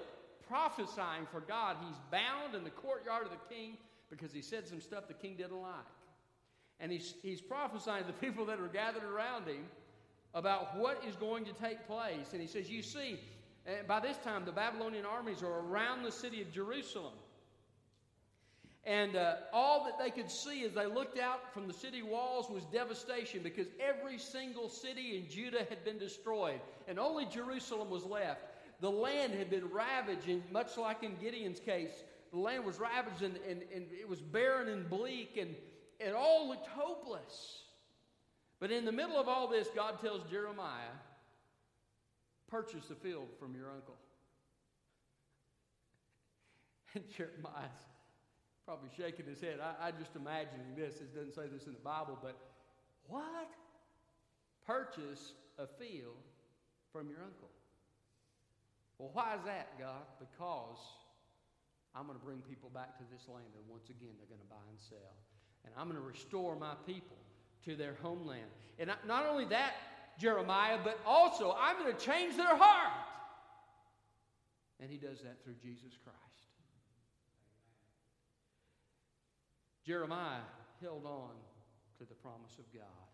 prophesying 0.46 1.26
for 1.30 1.40
God. 1.40 1.76
He's 1.80 1.96
bound 2.10 2.54
in 2.54 2.64
the 2.64 2.70
courtyard 2.70 3.24
of 3.24 3.30
the 3.30 3.54
king 3.54 3.78
because 4.10 4.32
he 4.32 4.42
said 4.42 4.66
some 4.66 4.80
stuff 4.80 5.08
the 5.08 5.14
king 5.14 5.36
didn't 5.36 5.60
like. 5.60 5.72
And 6.78 6.90
he's, 6.90 7.14
he's 7.22 7.40
prophesying 7.40 8.04
to 8.04 8.06
the 8.06 8.12
people 8.26 8.44
that 8.46 8.60
are 8.60 8.68
gathered 8.68 9.04
around 9.04 9.46
him 9.46 9.64
about 10.34 10.76
what 10.76 11.02
is 11.06 11.16
going 11.16 11.44
to 11.44 11.52
take 11.52 11.86
place. 11.86 12.32
And 12.32 12.40
he 12.40 12.46
says, 12.46 12.70
You 12.70 12.82
see, 12.82 13.18
by 13.86 14.00
this 14.00 14.16
time 14.18 14.44
the 14.44 14.52
Babylonian 14.52 15.04
armies 15.04 15.42
are 15.42 15.60
around 15.60 16.02
the 16.02 16.12
city 16.12 16.40
of 16.42 16.52
Jerusalem. 16.52 17.14
And 18.84 19.14
uh, 19.14 19.34
all 19.52 19.84
that 19.84 19.98
they 19.98 20.10
could 20.10 20.30
see 20.30 20.64
as 20.64 20.72
they 20.72 20.86
looked 20.86 21.18
out 21.18 21.52
from 21.52 21.66
the 21.66 21.72
city 21.72 22.02
walls 22.02 22.48
was 22.48 22.64
devastation 22.64 23.42
because 23.42 23.66
every 23.78 24.16
single 24.16 24.70
city 24.70 25.18
in 25.18 25.28
Judah 25.30 25.66
had 25.68 25.84
been 25.84 25.98
destroyed, 25.98 26.60
and 26.88 26.98
only 26.98 27.26
Jerusalem 27.26 27.90
was 27.90 28.04
left. 28.04 28.40
The 28.80 28.90
land 28.90 29.34
had 29.34 29.50
been 29.50 29.68
ravaged, 29.70 30.28
and 30.28 30.42
much 30.50 30.78
like 30.78 31.02
in 31.02 31.14
Gideon's 31.20 31.60
case, 31.60 31.92
the 32.32 32.38
land 32.38 32.64
was 32.64 32.78
ravaged 32.78 33.22
and, 33.22 33.36
and, 33.48 33.62
and 33.74 33.86
it 33.92 34.08
was 34.08 34.20
barren 34.20 34.68
and 34.68 34.88
bleak, 34.88 35.36
and 35.38 35.54
it 35.98 36.14
all 36.14 36.48
looked 36.48 36.68
hopeless. 36.68 37.64
But 38.60 38.70
in 38.70 38.84
the 38.84 38.92
middle 38.92 39.18
of 39.18 39.26
all 39.26 39.48
this, 39.48 39.68
God 39.74 40.00
tells 40.00 40.22
Jeremiah, 40.30 40.92
Purchase 42.50 42.86
the 42.88 42.96
field 42.96 43.28
from 43.38 43.54
your 43.54 43.70
uncle. 43.70 43.94
And 46.92 47.04
Jeremiah's 47.16 47.86
probably 48.66 48.90
shaking 48.96 49.24
his 49.24 49.40
head. 49.40 49.60
I, 49.62 49.86
I 49.86 49.90
just 49.92 50.16
imagining 50.16 50.74
this. 50.74 50.96
It 50.96 51.14
doesn't 51.14 51.34
say 51.34 51.46
this 51.46 51.68
in 51.68 51.72
the 51.74 51.86
Bible, 51.86 52.18
but 52.20 52.34
what? 53.06 53.46
Purchase 54.66 55.34
a 55.56 55.68
field 55.68 56.18
from 56.92 57.08
your 57.08 57.22
uncle. 57.22 57.46
Well, 58.98 59.10
why 59.12 59.36
is 59.38 59.44
that, 59.46 59.78
God? 59.78 60.02
Because 60.18 60.82
I'm 61.94 62.06
going 62.06 62.18
to 62.18 62.24
bring 62.24 62.42
people 62.42 62.70
back 62.74 62.98
to 62.98 63.04
this 63.14 63.28
land, 63.28 63.54
and 63.54 63.62
once 63.70 63.86
again, 63.86 64.18
they're 64.18 64.26
going 64.26 64.42
to 64.42 64.50
buy 64.50 64.66
and 64.68 64.80
sell. 64.82 65.14
And 65.64 65.72
I'm 65.78 65.86
going 65.86 66.00
to 66.00 66.06
restore 66.06 66.56
my 66.56 66.74
people 66.86 67.22
to 67.64 67.76
their 67.76 67.96
homeland. 68.02 68.46
And 68.78 68.90
not 69.06 69.26
only 69.26 69.44
that, 69.46 69.72
Jeremiah, 70.18 70.78
but 70.82 70.98
also 71.06 71.56
I'm 71.58 71.78
going 71.78 71.94
to 71.94 71.98
change 71.98 72.36
their 72.36 72.56
heart. 72.56 72.92
And 74.80 74.90
he 74.90 74.96
does 74.96 75.20
that 75.22 75.44
through 75.44 75.56
Jesus 75.62 75.92
Christ. 76.02 76.16
Jeremiah 79.86 80.44
held 80.80 81.04
on 81.04 81.36
to 81.98 82.04
the 82.04 82.14
promise 82.14 82.56
of 82.58 82.64
God 82.72 83.08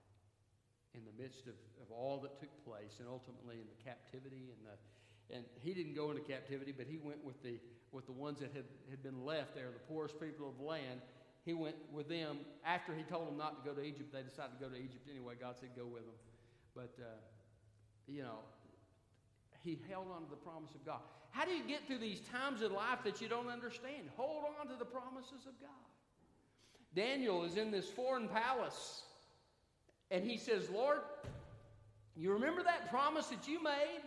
in 0.94 1.02
the 1.04 1.22
midst 1.22 1.46
of, 1.46 1.54
of 1.82 1.90
all 1.90 2.20
that 2.22 2.38
took 2.40 2.52
place 2.64 2.98
and 2.98 3.08
ultimately 3.08 3.56
in 3.56 3.66
the 3.66 3.80
captivity 3.84 4.50
and 4.54 4.62
the 4.64 4.76
and 5.30 5.44
he 5.62 5.74
didn't 5.74 5.94
go 5.94 6.10
into 6.10 6.22
captivity, 6.22 6.72
but 6.76 6.86
he 6.88 6.98
went 6.98 7.24
with 7.24 7.42
the, 7.42 7.58
with 7.90 8.06
the 8.06 8.12
ones 8.12 8.40
that 8.40 8.52
had, 8.54 8.64
had 8.90 9.02
been 9.02 9.24
left 9.24 9.54
there, 9.54 9.66
the 9.72 9.92
poorest 9.92 10.20
people 10.20 10.48
of 10.48 10.56
the 10.58 10.64
land. 10.64 11.00
He 11.46 11.54
went 11.54 11.76
with 11.92 12.08
them. 12.08 12.38
After 12.64 12.92
he 12.92 13.04
told 13.04 13.28
them 13.28 13.38
not 13.38 13.62
to 13.62 13.70
go 13.70 13.74
to 13.74 13.82
Egypt, 13.82 14.12
they 14.12 14.22
decided 14.22 14.58
to 14.58 14.64
go 14.64 14.68
to 14.68 14.76
Egypt 14.76 15.06
anyway. 15.08 15.34
God 15.40 15.54
said, 15.58 15.70
go 15.76 15.86
with 15.86 16.02
them. 16.02 16.18
But, 16.74 16.92
uh, 17.00 17.06
you 18.08 18.22
know, 18.22 18.40
he 19.62 19.78
held 19.88 20.08
on 20.12 20.24
to 20.24 20.30
the 20.30 20.36
promise 20.36 20.74
of 20.74 20.84
God. 20.84 20.98
How 21.30 21.44
do 21.44 21.52
you 21.52 21.62
get 21.66 21.86
through 21.86 21.98
these 21.98 22.20
times 22.20 22.62
in 22.62 22.74
life 22.74 22.98
that 23.04 23.20
you 23.20 23.28
don't 23.28 23.48
understand? 23.48 24.10
Hold 24.16 24.44
on 24.60 24.66
to 24.68 24.74
the 24.76 24.84
promises 24.84 25.46
of 25.46 25.58
God. 25.60 25.70
Daniel 26.94 27.44
is 27.44 27.56
in 27.56 27.70
this 27.70 27.88
foreign 27.88 28.26
palace, 28.26 29.02
and 30.10 30.24
he 30.24 30.38
says, 30.38 30.68
Lord, 30.70 30.98
you 32.16 32.32
remember 32.32 32.62
that 32.64 32.90
promise 32.90 33.26
that 33.26 33.46
you 33.46 33.62
made? 33.62 34.02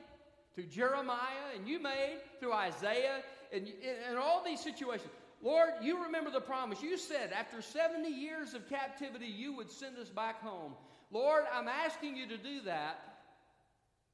through 0.60 0.68
Jeremiah 0.68 1.56
and 1.56 1.68
you 1.68 1.80
made 1.80 2.18
through 2.40 2.54
Isaiah 2.54 3.22
and, 3.54 3.68
and 4.10 4.18
all 4.18 4.44
these 4.44 4.60
situations. 4.60 5.10
Lord, 5.42 5.70
you 5.82 6.04
remember 6.04 6.32
the 6.32 6.42
promise. 6.42 6.82
You 6.82 6.98
said 6.98 7.32
after 7.32 7.62
70 7.62 8.10
years 8.10 8.54
of 8.54 8.68
captivity, 8.70 9.28
you 9.28 9.56
would 9.56 9.72
send 9.72 9.98
us 9.98 10.10
back 10.10 10.42
home. 10.42 10.74
Lord, 11.12 11.44
I'm 11.54 11.68
asking 11.68 12.18
you 12.18 12.28
to 12.28 12.38
do 12.38 12.62
that. 12.66 13.00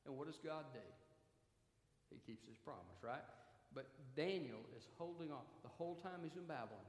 And 0.06 0.16
what 0.16 0.28
does 0.28 0.38
God 0.38 0.66
do? 0.72 0.80
He 2.12 2.32
keeps 2.32 2.48
his 2.48 2.58
promise, 2.58 3.02
right? 3.04 3.26
But 3.74 3.88
Daniel 4.16 4.62
is 4.78 4.88
holding 4.98 5.32
on. 5.32 5.42
The 5.64 5.70
whole 5.78 5.96
time 5.96 6.22
he's 6.24 6.38
in 6.38 6.46
Babylon, 6.46 6.86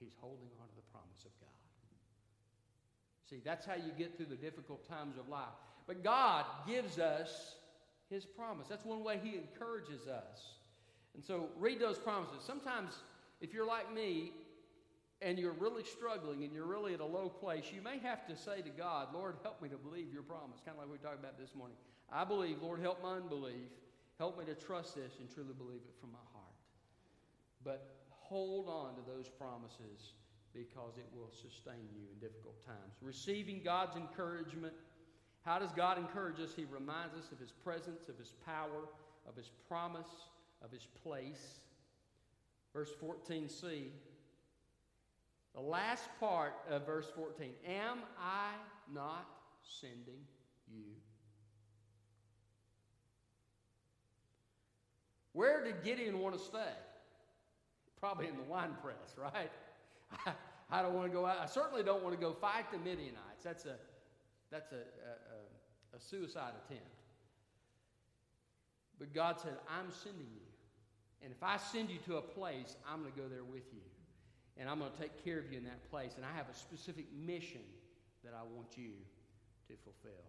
he's 0.00 0.14
holding 0.20 0.48
on 0.60 0.68
to 0.68 0.76
the 0.76 0.88
promise 0.92 1.24
of 1.24 1.32
God. 1.40 1.50
See, 3.28 3.40
that's 3.44 3.66
how 3.66 3.74
you 3.74 3.90
get 3.98 4.16
through 4.16 4.26
the 4.26 4.36
difficult 4.36 4.88
times 4.88 5.18
of 5.18 5.28
life. 5.28 5.58
But 5.86 6.04
God 6.04 6.44
gives 6.66 6.98
us 6.98 7.56
his 8.08 8.24
promise. 8.24 8.68
That's 8.68 8.84
one 8.84 9.02
way 9.02 9.20
he 9.22 9.36
encourages 9.36 10.06
us. 10.06 10.54
And 11.14 11.24
so 11.24 11.48
read 11.58 11.80
those 11.80 11.98
promises. 11.98 12.42
Sometimes, 12.46 12.92
if 13.40 13.52
you're 13.52 13.66
like 13.66 13.92
me 13.92 14.32
and 15.22 15.38
you're 15.38 15.52
really 15.52 15.84
struggling 15.84 16.44
and 16.44 16.52
you're 16.52 16.66
really 16.66 16.94
at 16.94 17.00
a 17.00 17.06
low 17.06 17.28
place, 17.28 17.64
you 17.74 17.82
may 17.82 17.98
have 17.98 18.26
to 18.26 18.36
say 18.36 18.62
to 18.62 18.70
God, 18.70 19.08
Lord, 19.14 19.36
help 19.42 19.62
me 19.62 19.68
to 19.68 19.76
believe 19.76 20.12
your 20.12 20.22
promise. 20.22 20.60
Kind 20.64 20.76
of 20.78 20.84
like 20.84 20.92
we 20.92 20.98
talked 20.98 21.18
about 21.18 21.38
this 21.38 21.54
morning. 21.54 21.76
I 22.12 22.24
believe, 22.24 22.62
Lord, 22.62 22.80
help 22.80 23.02
my 23.02 23.16
unbelief. 23.16 23.70
Help 24.18 24.38
me 24.38 24.44
to 24.46 24.54
trust 24.54 24.94
this 24.94 25.12
and 25.20 25.28
truly 25.32 25.54
believe 25.56 25.80
it 25.86 25.94
from 26.00 26.12
my 26.12 26.24
heart. 26.32 26.56
But 27.64 27.96
hold 28.10 28.68
on 28.68 28.94
to 28.94 29.02
those 29.06 29.28
promises 29.28 30.14
because 30.54 30.96
it 30.96 31.06
will 31.14 31.30
sustain 31.30 31.88
you 31.92 32.08
in 32.12 32.18
difficult 32.18 32.64
times. 32.64 32.96
Receiving 33.02 33.60
God's 33.62 33.96
encouragement 33.96 34.72
how 35.46 35.60
does 35.60 35.70
God 35.70 35.96
encourage 35.96 36.40
us? 36.40 36.50
He 36.56 36.64
reminds 36.64 37.14
us 37.14 37.30
of 37.30 37.38
His 37.38 37.52
presence, 37.52 38.08
of 38.08 38.18
His 38.18 38.32
power, 38.44 38.90
of 39.28 39.36
His 39.36 39.48
promise, 39.68 40.26
of 40.60 40.72
His 40.72 40.88
place. 41.04 41.60
Verse 42.76 42.92
14c, 43.02 43.84
the 45.54 45.60
last 45.62 46.10
part 46.20 46.52
of 46.68 46.84
verse 46.84 47.06
14 47.16 47.48
Am 47.66 48.00
I 48.20 48.50
not 48.92 49.26
sending 49.62 50.20
you? 50.70 50.84
Where 55.32 55.64
did 55.64 55.82
Gideon 55.82 56.18
want 56.18 56.36
to 56.36 56.38
stay? 56.38 56.58
Probably 57.98 58.28
in 58.28 58.36
the 58.36 58.42
wine 58.42 58.76
press, 58.82 59.16
right? 59.16 59.50
I, 60.70 60.82
don't 60.82 60.92
want 60.92 61.10
to 61.10 61.12
go 61.12 61.24
out. 61.24 61.38
I 61.40 61.46
certainly 61.46 61.82
don't 61.82 62.02
want 62.02 62.14
to 62.14 62.20
go 62.20 62.34
fight 62.34 62.70
the 62.70 62.76
Midianites. 62.76 63.42
That's 63.42 63.64
a 63.64 63.76
that's 64.50 64.72
a, 64.72 64.76
a, 64.76 65.96
a 65.96 65.98
suicide 65.98 66.52
attempt. 66.66 66.90
But 68.98 69.14
God 69.14 69.40
said, 69.40 69.54
I'm 69.66 69.90
sending 69.90 70.26
you. 70.34 70.45
And 71.22 71.32
if 71.32 71.42
I 71.42 71.56
send 71.56 71.90
you 71.90 71.98
to 72.06 72.16
a 72.16 72.22
place, 72.22 72.76
I'm 72.90 73.02
going 73.02 73.12
to 73.12 73.18
go 73.18 73.28
there 73.28 73.44
with 73.44 73.72
you. 73.72 73.80
And 74.58 74.68
I'm 74.68 74.78
going 74.78 74.92
to 74.92 74.98
take 74.98 75.22
care 75.24 75.38
of 75.38 75.50
you 75.50 75.58
in 75.58 75.64
that 75.64 75.90
place. 75.90 76.12
And 76.16 76.24
I 76.24 76.34
have 76.36 76.46
a 76.48 76.56
specific 76.56 77.06
mission 77.12 77.64
that 78.24 78.32
I 78.32 78.42
want 78.42 78.76
you 78.76 78.92
to 79.68 79.74
fulfill. 79.84 80.24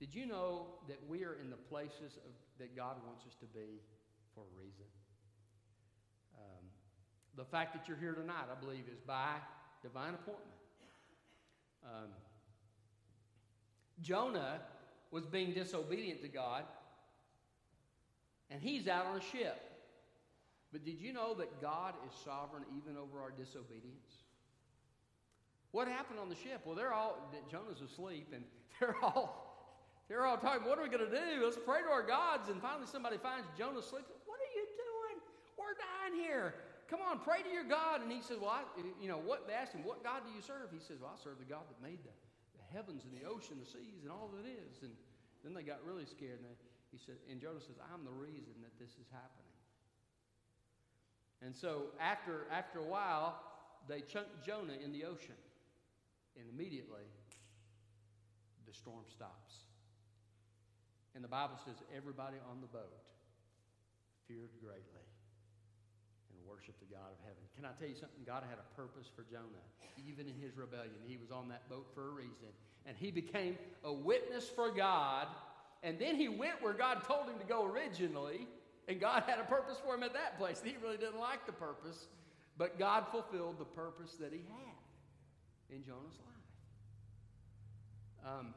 Did 0.00 0.14
you 0.14 0.26
know 0.26 0.66
that 0.88 0.98
we 1.08 1.24
are 1.24 1.34
in 1.34 1.50
the 1.50 1.56
places 1.56 2.16
of, 2.16 2.32
that 2.58 2.76
God 2.76 2.96
wants 3.06 3.24
us 3.26 3.34
to 3.40 3.46
be 3.46 3.80
for 4.34 4.40
a 4.40 4.58
reason? 4.58 4.86
Um, 6.36 6.64
the 7.36 7.44
fact 7.44 7.74
that 7.74 7.88
you're 7.88 7.96
here 7.96 8.14
tonight, 8.14 8.46
I 8.50 8.60
believe, 8.60 8.84
is 8.90 9.00
by 9.06 9.36
divine 9.82 10.14
appointment. 10.14 10.50
Um, 11.84 12.08
Jonah 14.00 14.60
was 15.10 15.26
being 15.26 15.52
disobedient 15.52 16.22
to 16.22 16.28
God, 16.28 16.64
and 18.50 18.60
he's 18.60 18.88
out 18.88 19.06
on 19.06 19.18
a 19.18 19.20
ship. 19.20 19.73
But 20.74 20.82
did 20.82 20.98
you 20.98 21.14
know 21.14 21.38
that 21.38 21.62
God 21.62 21.94
is 22.02 22.10
sovereign 22.26 22.66
even 22.74 22.98
over 22.98 23.22
our 23.22 23.30
disobedience? 23.30 24.26
What 25.70 25.86
happened 25.86 26.18
on 26.18 26.26
the 26.26 26.34
ship? 26.34 26.66
Well, 26.66 26.74
they're 26.74 26.90
all 26.90 27.30
Jonah's 27.46 27.78
asleep, 27.78 28.34
and 28.34 28.42
they're 28.82 28.98
all 28.98 29.38
they're 30.10 30.26
all 30.26 30.34
talking. 30.34 30.66
What 30.66 30.82
are 30.82 30.82
we 30.82 30.90
going 30.90 31.06
to 31.06 31.14
do? 31.14 31.46
Let's 31.46 31.62
pray 31.62 31.78
to 31.86 31.88
our 31.94 32.02
gods. 32.02 32.50
And 32.50 32.58
finally, 32.58 32.90
somebody 32.90 33.22
finds 33.22 33.46
Jonah 33.54 33.78
asleep. 33.78 34.02
What 34.26 34.42
are 34.42 34.52
you 34.52 34.66
doing? 34.74 35.16
We're 35.54 35.78
dying 35.78 36.18
here. 36.18 36.58
Come 36.90 37.00
on, 37.00 37.22
pray 37.22 37.40
to 37.40 37.48
your 37.48 37.64
God. 37.64 38.02
And 38.02 38.10
he 38.10 38.18
says, 38.18 38.42
Well, 38.42 38.50
I, 38.50 38.66
you 38.98 39.06
know 39.06 39.22
what? 39.22 39.46
They 39.46 39.54
asked 39.54 39.78
him, 39.78 39.86
What 39.86 40.02
God 40.02 40.26
do 40.26 40.34
you 40.34 40.42
serve? 40.42 40.74
He 40.74 40.82
says, 40.82 40.98
Well, 40.98 41.14
I 41.14 41.18
serve 41.22 41.38
the 41.38 41.46
God 41.46 41.70
that 41.70 41.78
made 41.78 42.02
the, 42.02 42.10
the 42.58 42.66
heavens 42.74 43.06
and 43.06 43.14
the 43.14 43.22
ocean, 43.30 43.62
the 43.62 43.70
seas, 43.70 44.02
and 44.02 44.10
all 44.10 44.26
that 44.34 44.42
is. 44.42 44.82
And 44.82 44.90
then 45.46 45.54
they 45.54 45.62
got 45.62 45.86
really 45.86 46.04
scared. 46.04 46.42
And 46.42 46.50
they, 46.50 46.58
he 46.90 46.98
said, 46.98 47.14
and 47.30 47.38
Jonah 47.38 47.62
says, 47.62 47.78
I'm 47.94 48.02
the 48.02 48.14
reason 48.14 48.58
that 48.66 48.74
this 48.82 48.98
is 48.98 49.06
happening. 49.14 49.53
And 51.44 51.54
so 51.54 51.92
after 52.00 52.46
after 52.50 52.78
a 52.78 52.84
while, 52.84 53.40
they 53.88 54.00
chunked 54.00 54.44
Jonah 54.44 54.78
in 54.82 54.92
the 54.92 55.04
ocean. 55.04 55.36
And 56.36 56.46
immediately, 56.52 57.06
the 58.66 58.74
storm 58.74 59.04
stops. 59.08 59.54
And 61.14 61.22
the 61.22 61.28
Bible 61.28 61.54
says 61.64 61.76
everybody 61.94 62.38
on 62.50 62.60
the 62.60 62.66
boat 62.66 63.06
feared 64.26 64.50
greatly 64.60 65.06
and 66.30 66.38
worshiped 66.48 66.80
the 66.80 66.90
God 66.90 67.12
of 67.12 67.18
heaven. 67.22 67.44
Can 67.54 67.64
I 67.64 67.70
tell 67.78 67.88
you 67.88 67.94
something? 67.94 68.18
God 68.26 68.42
had 68.48 68.58
a 68.58 68.66
purpose 68.74 69.06
for 69.14 69.22
Jonah, 69.30 69.62
even 70.08 70.26
in 70.26 70.34
his 70.42 70.56
rebellion. 70.56 70.98
He 71.06 71.16
was 71.16 71.30
on 71.30 71.48
that 71.50 71.68
boat 71.68 71.86
for 71.94 72.08
a 72.08 72.10
reason. 72.10 72.50
And 72.86 72.96
he 72.96 73.12
became 73.12 73.56
a 73.84 73.92
witness 73.92 74.48
for 74.48 74.70
God. 74.70 75.28
And 75.84 75.98
then 75.98 76.16
he 76.16 76.28
went 76.28 76.60
where 76.60 76.72
God 76.72 77.04
told 77.04 77.28
him 77.28 77.38
to 77.38 77.46
go 77.46 77.64
originally. 77.64 78.48
And 78.88 79.00
God 79.00 79.22
had 79.26 79.38
a 79.38 79.44
purpose 79.44 79.78
for 79.84 79.94
him 79.94 80.02
at 80.02 80.12
that 80.12 80.38
place. 80.38 80.60
He 80.64 80.74
really 80.82 80.96
didn't 80.98 81.20
like 81.20 81.46
the 81.46 81.52
purpose, 81.52 82.06
but 82.58 82.78
God 82.78 83.06
fulfilled 83.10 83.58
the 83.58 83.64
purpose 83.64 84.12
that 84.20 84.32
he 84.32 84.40
had 84.48 85.74
in 85.74 85.82
Jonah's 85.84 86.18
life. 86.18 86.34
Um, 88.38 88.54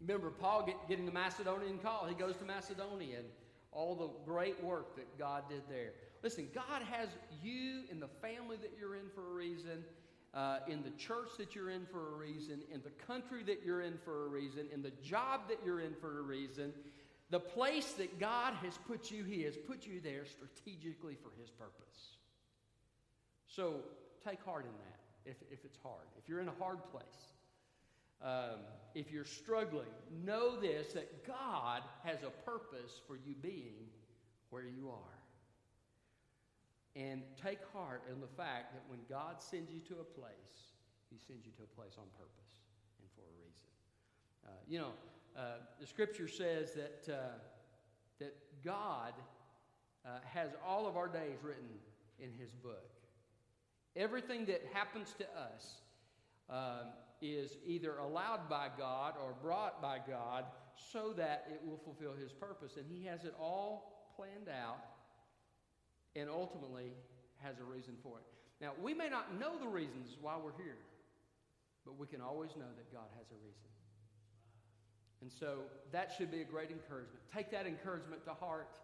remember 0.00 0.30
Paul 0.30 0.64
get, 0.66 0.76
getting 0.88 1.06
the 1.06 1.12
Macedonian 1.12 1.78
call. 1.78 2.06
He 2.06 2.14
goes 2.14 2.36
to 2.36 2.44
Macedonia 2.44 3.18
and 3.18 3.26
all 3.72 3.94
the 3.94 4.08
great 4.30 4.62
work 4.62 4.96
that 4.96 5.18
God 5.18 5.44
did 5.48 5.62
there. 5.68 5.92
Listen, 6.22 6.48
God 6.54 6.82
has 6.90 7.08
you 7.42 7.82
in 7.90 8.00
the 8.00 8.08
family 8.22 8.56
that 8.58 8.72
you're 8.78 8.94
in 8.94 9.10
for 9.14 9.30
a 9.30 9.34
reason, 9.34 9.84
uh, 10.32 10.58
in 10.68 10.82
the 10.82 10.90
church 10.90 11.30
that 11.38 11.54
you're 11.54 11.70
in 11.70 11.86
for 11.86 12.14
a 12.14 12.16
reason, 12.16 12.62
in 12.72 12.80
the 12.82 12.90
country 13.04 13.42
that 13.44 13.60
you're 13.64 13.82
in 13.82 13.98
for 14.04 14.26
a 14.26 14.28
reason, 14.28 14.66
in 14.72 14.82
the 14.82 14.92
job 15.02 15.42
that 15.48 15.58
you're 15.64 15.80
in 15.80 15.94
for 16.00 16.20
a 16.20 16.22
reason. 16.22 16.72
The 17.34 17.40
place 17.40 17.94
that 17.94 18.20
God 18.20 18.54
has 18.62 18.78
put 18.86 19.10
you, 19.10 19.24
He 19.24 19.42
has 19.42 19.56
put 19.56 19.88
you 19.88 19.98
there 20.00 20.24
strategically 20.24 21.16
for 21.20 21.32
His 21.36 21.50
purpose. 21.50 22.14
So 23.48 23.80
take 24.24 24.40
heart 24.44 24.66
in 24.66 24.70
that 24.70 25.32
if, 25.32 25.38
if 25.50 25.64
it's 25.64 25.76
hard. 25.82 26.06
If 26.16 26.28
you're 26.28 26.38
in 26.38 26.46
a 26.46 26.54
hard 26.60 26.78
place, 26.92 27.34
um, 28.22 28.60
if 28.94 29.10
you're 29.10 29.24
struggling, 29.24 29.90
know 30.24 30.60
this 30.60 30.92
that 30.92 31.26
God 31.26 31.82
has 32.04 32.22
a 32.22 32.30
purpose 32.48 33.00
for 33.04 33.16
you 33.16 33.34
being 33.42 33.90
where 34.50 34.62
you 34.62 34.90
are. 34.90 35.18
And 36.94 37.20
take 37.42 37.58
heart 37.72 38.04
in 38.12 38.20
the 38.20 38.30
fact 38.36 38.74
that 38.74 38.84
when 38.86 39.00
God 39.10 39.42
sends 39.42 39.72
you 39.72 39.80
to 39.88 39.94
a 39.94 40.04
place, 40.04 40.70
He 41.10 41.18
sends 41.26 41.44
you 41.44 41.50
to 41.56 41.64
a 41.64 41.74
place 41.74 41.96
on 41.98 42.04
purpose 42.16 42.54
and 43.00 43.08
for 43.16 43.22
a 43.22 43.34
reason. 43.42 43.66
Uh, 44.46 44.50
you 44.68 44.78
know, 44.78 44.92
uh, 45.36 45.40
the 45.80 45.86
scripture 45.86 46.28
says 46.28 46.72
that, 46.74 47.12
uh, 47.12 47.38
that 48.20 48.36
God 48.64 49.12
uh, 50.04 50.18
has 50.24 50.50
all 50.66 50.86
of 50.86 50.96
our 50.96 51.08
days 51.08 51.38
written 51.42 51.68
in 52.18 52.30
His 52.38 52.52
book. 52.52 52.90
Everything 53.96 54.44
that 54.46 54.62
happens 54.72 55.14
to 55.18 55.24
us 55.38 55.76
um, 56.50 56.88
is 57.20 57.56
either 57.66 57.98
allowed 57.98 58.48
by 58.48 58.68
God 58.76 59.14
or 59.22 59.34
brought 59.42 59.80
by 59.80 59.98
God 60.06 60.44
so 60.92 61.12
that 61.16 61.46
it 61.50 61.60
will 61.66 61.78
fulfill 61.78 62.12
His 62.12 62.32
purpose. 62.32 62.76
And 62.76 62.86
He 62.88 63.04
has 63.06 63.24
it 63.24 63.34
all 63.40 64.12
planned 64.16 64.48
out 64.48 64.84
and 66.14 66.28
ultimately 66.30 66.92
has 67.42 67.58
a 67.58 67.64
reason 67.64 67.94
for 68.02 68.18
it. 68.18 68.24
Now, 68.60 68.72
we 68.80 68.94
may 68.94 69.08
not 69.08 69.38
know 69.38 69.58
the 69.58 69.66
reasons 69.66 70.16
why 70.20 70.36
we're 70.42 70.56
here, 70.62 70.78
but 71.84 71.98
we 71.98 72.06
can 72.06 72.20
always 72.20 72.50
know 72.56 72.70
that 72.76 72.92
God 72.92 73.10
has 73.18 73.26
a 73.30 73.38
reason. 73.44 73.68
And 75.24 75.32
so 75.32 75.60
that 75.90 76.12
should 76.14 76.30
be 76.30 76.42
a 76.42 76.44
great 76.44 76.70
encouragement. 76.70 77.18
Take 77.34 77.50
that 77.52 77.66
encouragement 77.66 78.26
to 78.26 78.34
heart 78.34 78.76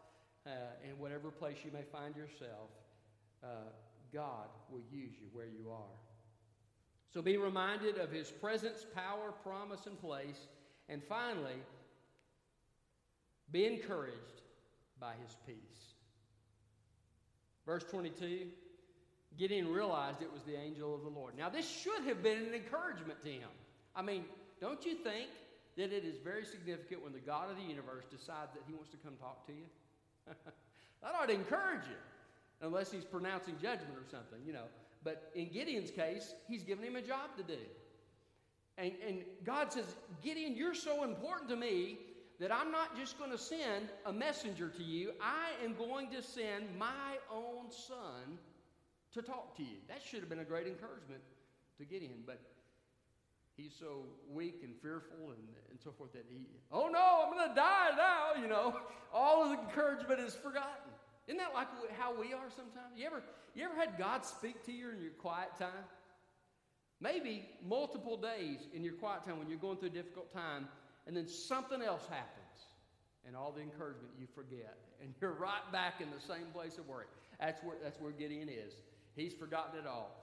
uh, 0.47 0.51
in 0.83 0.99
whatever 0.99 1.31
place 1.31 1.59
you 1.63 1.71
may 1.71 1.83
find 1.93 2.17
yourself. 2.17 2.71
Uh, 3.45 3.69
God 4.11 4.49
will 4.71 4.81
use 4.91 5.13
you 5.21 5.27
where 5.35 5.45
you 5.45 5.71
are. 5.71 5.99
So 7.13 7.21
be 7.21 7.37
reminded 7.37 7.99
of 7.99 8.11
his 8.11 8.31
presence, 8.31 8.87
power, 8.95 9.33
promise, 9.45 9.85
and 9.85 10.01
place. 10.01 10.47
And 10.89 11.03
finally, 11.05 11.61
be 13.53 13.67
encouraged 13.67 14.41
by 14.99 15.13
his 15.23 15.37
peace. 15.47 15.93
Verse 17.67 17.85
22 17.91 18.47
Gideon 19.39 19.69
realized 19.71 20.23
it 20.23 20.33
was 20.33 20.43
the 20.45 20.57
angel 20.57 20.95
of 20.95 21.03
the 21.03 21.11
Lord. 21.11 21.37
Now, 21.37 21.51
this 21.51 21.69
should 21.69 22.03
have 22.05 22.23
been 22.23 22.39
an 22.39 22.55
encouragement 22.55 23.23
to 23.25 23.31
him. 23.31 23.51
I 23.95 24.01
mean, 24.01 24.25
don't 24.59 24.85
you 24.87 24.95
think 24.95 25.29
that 25.77 25.93
it 25.93 26.05
is 26.05 26.19
very 26.23 26.45
significant 26.45 27.03
when 27.03 27.13
the 27.13 27.21
God 27.21 27.51
of 27.51 27.57
the 27.57 27.63
universe 27.63 28.05
decides 28.11 28.53
that 28.55 28.63
he 28.67 28.75
wants 28.75 28.91
to 28.91 28.97
come 28.99 29.15
talk 29.17 29.47
to 29.47 29.53
you? 29.53 29.65
that 31.03 31.15
ought 31.15 31.29
to 31.29 31.35
encourage 31.35 31.87
you 31.89 31.97
unless 32.63 32.91
he's 32.91 33.05
pronouncing 33.05 33.55
judgment 33.55 33.95
or 33.97 34.09
something, 34.11 34.39
you 34.47 34.53
know. 34.53 34.67
But 35.03 35.31
in 35.35 35.49
Gideon's 35.49 35.91
case, 35.91 36.35
he's 36.47 36.63
given 36.63 36.85
him 36.85 36.97
a 36.97 37.03
job 37.03 37.37
to 37.39 37.43
do. 37.43 37.61
And, 38.77 38.93
and 39.07 39.19
God 39.45 39.73
says, 39.73 39.85
Gideon, 40.23 40.57
you're 40.57 40.75
so 40.75 41.05
important 41.05 41.49
to 41.51 41.57
me 41.57 41.99
that 42.39 42.53
I'm 42.53 42.73
not 42.73 42.97
just 42.97 43.19
going 43.19 43.31
to 43.31 43.39
send 43.39 43.89
a 44.07 44.13
messenger 44.13 44.69
to 44.69 44.83
you, 44.83 45.13
I 45.21 45.65
am 45.65 45.75
going 45.75 46.11
to 46.11 46.23
send 46.23 46.65
my 46.79 47.19
own 47.31 47.71
son 47.71 48.39
to 49.13 49.23
talk 49.23 49.57
to 49.57 49.63
you. 49.63 49.77
That 49.89 50.01
should 50.03 50.21
have 50.21 50.29
been 50.29 50.41
a 50.41 50.45
great 50.45 50.67
encouragement 50.67 51.21
to 51.79 51.85
Gideon, 51.85 52.23
but 52.27 52.41
he's 53.63 53.75
so 53.79 54.05
weak 54.33 54.61
and 54.63 54.75
fearful 54.81 55.33
and, 55.37 55.45
and 55.71 55.79
so 55.83 55.91
forth 55.93 56.13
that 56.13 56.25
he, 56.29 56.47
oh 56.73 56.89
no, 56.89 57.25
I'm 57.25 57.33
going 57.33 57.49
to 57.49 57.55
die 57.55 57.91
now, 57.97 58.41
you 58.41 58.49
know. 58.49 58.77
All 59.13 59.43
of 59.43 59.51
the 59.51 59.63
encouragement 59.63 60.21
is 60.21 60.35
forgotten. 60.35 60.91
Isn't 61.27 61.39
that 61.39 61.53
like 61.55 61.69
how 61.99 62.19
we 62.19 62.33
are 62.33 62.49
sometimes? 62.55 62.97
You 62.97 63.07
ever, 63.07 63.23
you 63.55 63.65
ever 63.65 63.75
had 63.75 63.99
God 63.99 64.25
speak 64.25 64.65
to 64.67 64.73
you 64.73 64.91
in 64.91 65.03
your 65.03 65.13
quiet 65.13 65.51
time? 65.59 65.85
Maybe 67.01 67.49
multiple 67.67 68.17
days 68.17 68.61
in 68.75 68.85
your 68.85 68.95
quiet 68.95 69.25
time 69.25 69.39
when 69.39 69.49
you're 69.49 69.59
going 69.59 69.79
through 69.79 69.89
a 69.89 69.93
difficult 69.93 70.33
time, 70.33 70.69
and 71.07 71.17
then 71.17 71.27
something 71.27 71.83
else 71.83 72.03
happens, 72.11 72.69
and 73.27 73.35
all 73.35 73.53
the 73.53 73.63
encouragement 73.63 74.13
you 74.19 74.27
forget, 74.35 74.77
and 75.03 75.15
you're 75.21 75.33
right 75.33 75.73
back 75.73 76.01
in 76.01 76.09
the 76.11 76.21
same 76.21 76.47
place 76.53 76.79
of 76.79 76.87
work. 76.87 77.09
That's 77.41 77.63
where, 77.63 77.77
that's 77.83 77.99
where 78.01 78.13
Gideon 78.13 78.49
is. 78.49 78.75
He's 79.17 79.33
forgotten 79.33 79.81
it 79.81 79.87
all. 79.87 80.15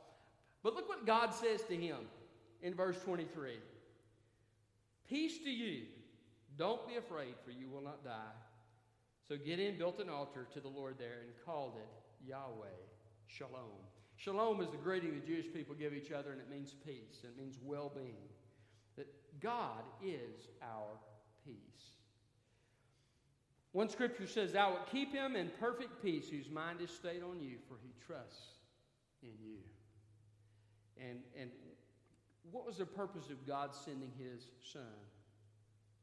But 0.61 0.75
look 0.75 0.87
what 0.87 1.05
God 1.05 1.33
says 1.33 1.61
to 1.63 1.75
him 1.75 1.97
in 2.61 2.73
verse 2.73 2.99
23 3.03 3.53
Peace 5.07 5.37
to 5.39 5.49
you. 5.49 5.83
Don't 6.57 6.87
be 6.87 6.95
afraid, 6.95 7.35
for 7.45 7.51
you 7.51 7.69
will 7.69 7.81
not 7.81 8.03
die. 8.03 8.35
So 9.27 9.37
Gideon 9.37 9.77
built 9.77 9.99
an 9.99 10.09
altar 10.09 10.47
to 10.53 10.59
the 10.59 10.67
Lord 10.67 10.95
there 10.97 11.19
and 11.21 11.31
called 11.45 11.73
it 11.77 12.27
Yahweh 12.27 12.67
Shalom. 13.27 13.85
Shalom 14.15 14.61
is 14.61 14.71
the 14.71 14.77
greeting 14.77 15.13
the 15.13 15.25
Jewish 15.25 15.53
people 15.53 15.75
give 15.75 15.93
each 15.93 16.11
other, 16.11 16.31
and 16.31 16.41
it 16.41 16.49
means 16.49 16.73
peace, 16.85 17.19
and 17.23 17.31
it 17.31 17.37
means 17.37 17.57
well 17.61 17.91
being. 17.93 18.27
That 18.95 19.07
God 19.39 19.83
is 20.03 20.47
our 20.63 20.97
peace. 21.45 21.97
One 23.73 23.89
scripture 23.89 24.25
says, 24.25 24.53
Thou 24.53 24.71
wilt 24.71 24.89
keep 24.91 25.13
him 25.13 25.35
in 25.35 25.51
perfect 25.59 26.01
peace 26.01 26.29
whose 26.29 26.49
mind 26.49 26.81
is 26.81 26.89
stayed 26.89 27.21
on 27.21 27.39
you, 27.39 27.57
for 27.67 27.75
he 27.83 27.93
trusts 28.07 28.55
in 29.21 29.33
you. 29.39 29.57
And, 30.99 31.19
and 31.39 31.51
what 32.51 32.65
was 32.65 32.77
the 32.77 32.85
purpose 32.85 33.29
of 33.29 33.45
God 33.45 33.73
sending 33.73 34.11
his 34.17 34.47
son 34.61 34.95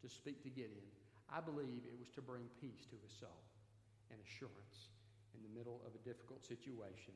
to 0.02 0.08
speak 0.08 0.42
to 0.42 0.50
Gideon? 0.50 0.88
I 1.32 1.40
believe 1.40 1.82
it 1.88 1.98
was 1.98 2.10
to 2.16 2.22
bring 2.22 2.42
peace 2.60 2.86
to 2.90 2.96
his 3.02 3.12
soul 3.18 3.40
and 4.10 4.20
assurance 4.20 4.92
in 5.34 5.42
the 5.42 5.52
middle 5.56 5.80
of 5.86 5.94
a 5.94 6.02
difficult 6.06 6.44
situation, 6.44 7.14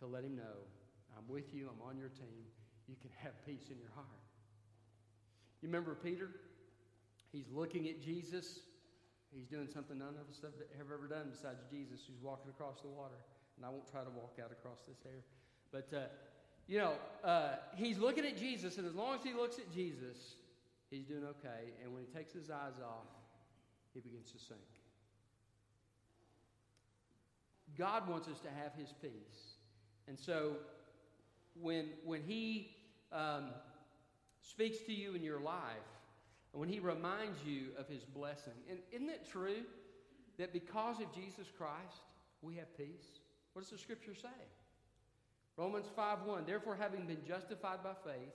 to 0.00 0.06
let 0.06 0.24
him 0.24 0.36
know, 0.36 0.64
I'm 1.16 1.26
with 1.28 1.52
you, 1.52 1.68
I'm 1.68 1.82
on 1.86 1.98
your 1.98 2.08
team, 2.08 2.46
you 2.86 2.96
can 3.00 3.10
have 3.22 3.34
peace 3.44 3.68
in 3.70 3.78
your 3.78 3.92
heart. 3.94 4.22
You 5.60 5.68
remember 5.68 5.94
Peter? 5.94 6.30
He's 7.32 7.50
looking 7.52 7.88
at 7.88 8.00
Jesus. 8.00 8.60
He's 9.34 9.46
doing 9.46 9.68
something 9.68 9.98
none 9.98 10.16
of 10.16 10.30
us 10.30 10.40
have 10.40 10.88
ever 10.88 11.06
done 11.08 11.28
besides 11.30 11.60
Jesus, 11.70 12.00
who's 12.06 12.22
walking 12.22 12.48
across 12.48 12.80
the 12.80 12.88
water. 12.88 13.20
And 13.56 13.66
I 13.66 13.68
won't 13.68 13.90
try 13.90 14.00
to 14.00 14.10
walk 14.10 14.38
out 14.42 14.52
across 14.52 14.78
this 14.88 15.04
air. 15.04 15.20
But, 15.70 15.92
uh, 15.92 16.08
you 16.68 16.78
know, 16.78 16.92
uh, 17.24 17.56
he's 17.74 17.98
looking 17.98 18.24
at 18.24 18.36
Jesus, 18.36 18.78
and 18.78 18.86
as 18.86 18.94
long 18.94 19.16
as 19.16 19.22
he 19.24 19.32
looks 19.32 19.58
at 19.58 19.72
Jesus, 19.72 20.36
he's 20.90 21.04
doing 21.04 21.24
okay. 21.24 21.72
And 21.82 21.92
when 21.92 22.04
he 22.04 22.16
takes 22.16 22.32
his 22.32 22.50
eyes 22.50 22.78
off, 22.84 23.06
he 23.94 24.00
begins 24.00 24.30
to 24.32 24.38
sink. 24.38 24.60
God 27.78 28.08
wants 28.08 28.28
us 28.28 28.40
to 28.40 28.48
have 28.48 28.74
His 28.74 28.92
peace. 29.00 29.54
And 30.08 30.18
so 30.18 30.56
when, 31.60 31.86
when 32.04 32.22
He 32.22 32.76
um, 33.12 33.50
speaks 34.42 34.78
to 34.86 34.92
you 34.92 35.14
in 35.14 35.22
your 35.22 35.40
life, 35.40 35.86
and 36.52 36.60
when 36.60 36.68
He 36.68 36.80
reminds 36.80 37.38
you 37.44 37.66
of 37.78 37.88
His 37.88 38.04
blessing, 38.04 38.54
and 38.68 38.78
isn't 38.92 39.08
it 39.08 39.28
true 39.30 39.62
that 40.38 40.52
because 40.52 41.00
of 41.00 41.12
Jesus 41.14 41.46
Christ, 41.56 42.02
we 42.42 42.56
have 42.56 42.76
peace? 42.76 43.20
What 43.52 43.62
does 43.62 43.70
the 43.70 43.78
scripture 43.78 44.14
say? 44.14 44.28
Romans 45.58 45.86
5 45.96 46.22
1. 46.24 46.44
Therefore, 46.46 46.76
having 46.78 47.04
been 47.04 47.24
justified 47.26 47.82
by 47.82 47.92
faith, 48.04 48.32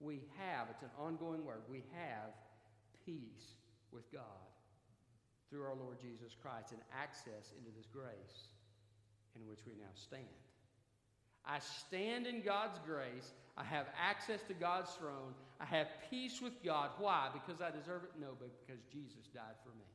we 0.00 0.20
have, 0.36 0.68
it's 0.70 0.82
an 0.82 0.90
ongoing 1.00 1.44
word, 1.44 1.62
we 1.68 1.82
have 1.96 2.36
peace 3.06 3.56
with 3.90 4.12
God 4.12 4.22
through 5.48 5.64
our 5.64 5.74
Lord 5.74 5.96
Jesus 5.98 6.36
Christ 6.40 6.72
and 6.72 6.80
access 6.92 7.54
into 7.56 7.70
this 7.74 7.88
grace 7.90 8.52
in 9.34 9.48
which 9.48 9.60
we 9.66 9.72
now 9.72 9.90
stand. 9.94 10.28
I 11.46 11.58
stand 11.60 12.26
in 12.26 12.42
God's 12.42 12.78
grace. 12.84 13.32
I 13.56 13.64
have 13.64 13.86
access 13.98 14.42
to 14.48 14.54
God's 14.54 14.90
throne. 14.90 15.32
I 15.58 15.64
have 15.64 15.88
peace 16.10 16.42
with 16.42 16.62
God. 16.62 16.90
Why? 16.98 17.30
Because 17.32 17.62
I 17.62 17.70
deserve 17.70 18.04
it? 18.04 18.10
No, 18.20 18.36
but 18.38 18.50
because 18.66 18.82
Jesus 18.92 19.26
died 19.34 19.56
for 19.64 19.70
me. 19.70 19.86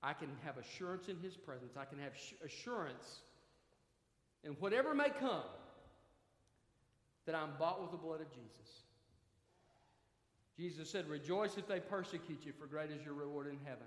I 0.00 0.12
can 0.12 0.28
have 0.44 0.56
assurance 0.58 1.08
in 1.08 1.18
His 1.18 1.36
presence. 1.36 1.72
I 1.76 1.84
can 1.84 1.98
have 1.98 2.12
assurance 2.44 3.22
in 4.44 4.52
whatever 4.52 4.94
may 4.94 5.10
come 5.10 5.42
that 7.26 7.34
I'm 7.34 7.50
bought 7.58 7.80
with 7.80 7.90
the 7.90 7.96
blood 7.96 8.20
of 8.20 8.30
Jesus. 8.30 8.84
Jesus 10.56 10.90
said, 10.90 11.08
Rejoice 11.08 11.56
if 11.56 11.66
they 11.66 11.80
persecute 11.80 12.40
you, 12.44 12.52
for 12.58 12.66
great 12.66 12.90
is 12.90 13.04
your 13.04 13.14
reward 13.14 13.46
in 13.46 13.58
heaven. 13.64 13.86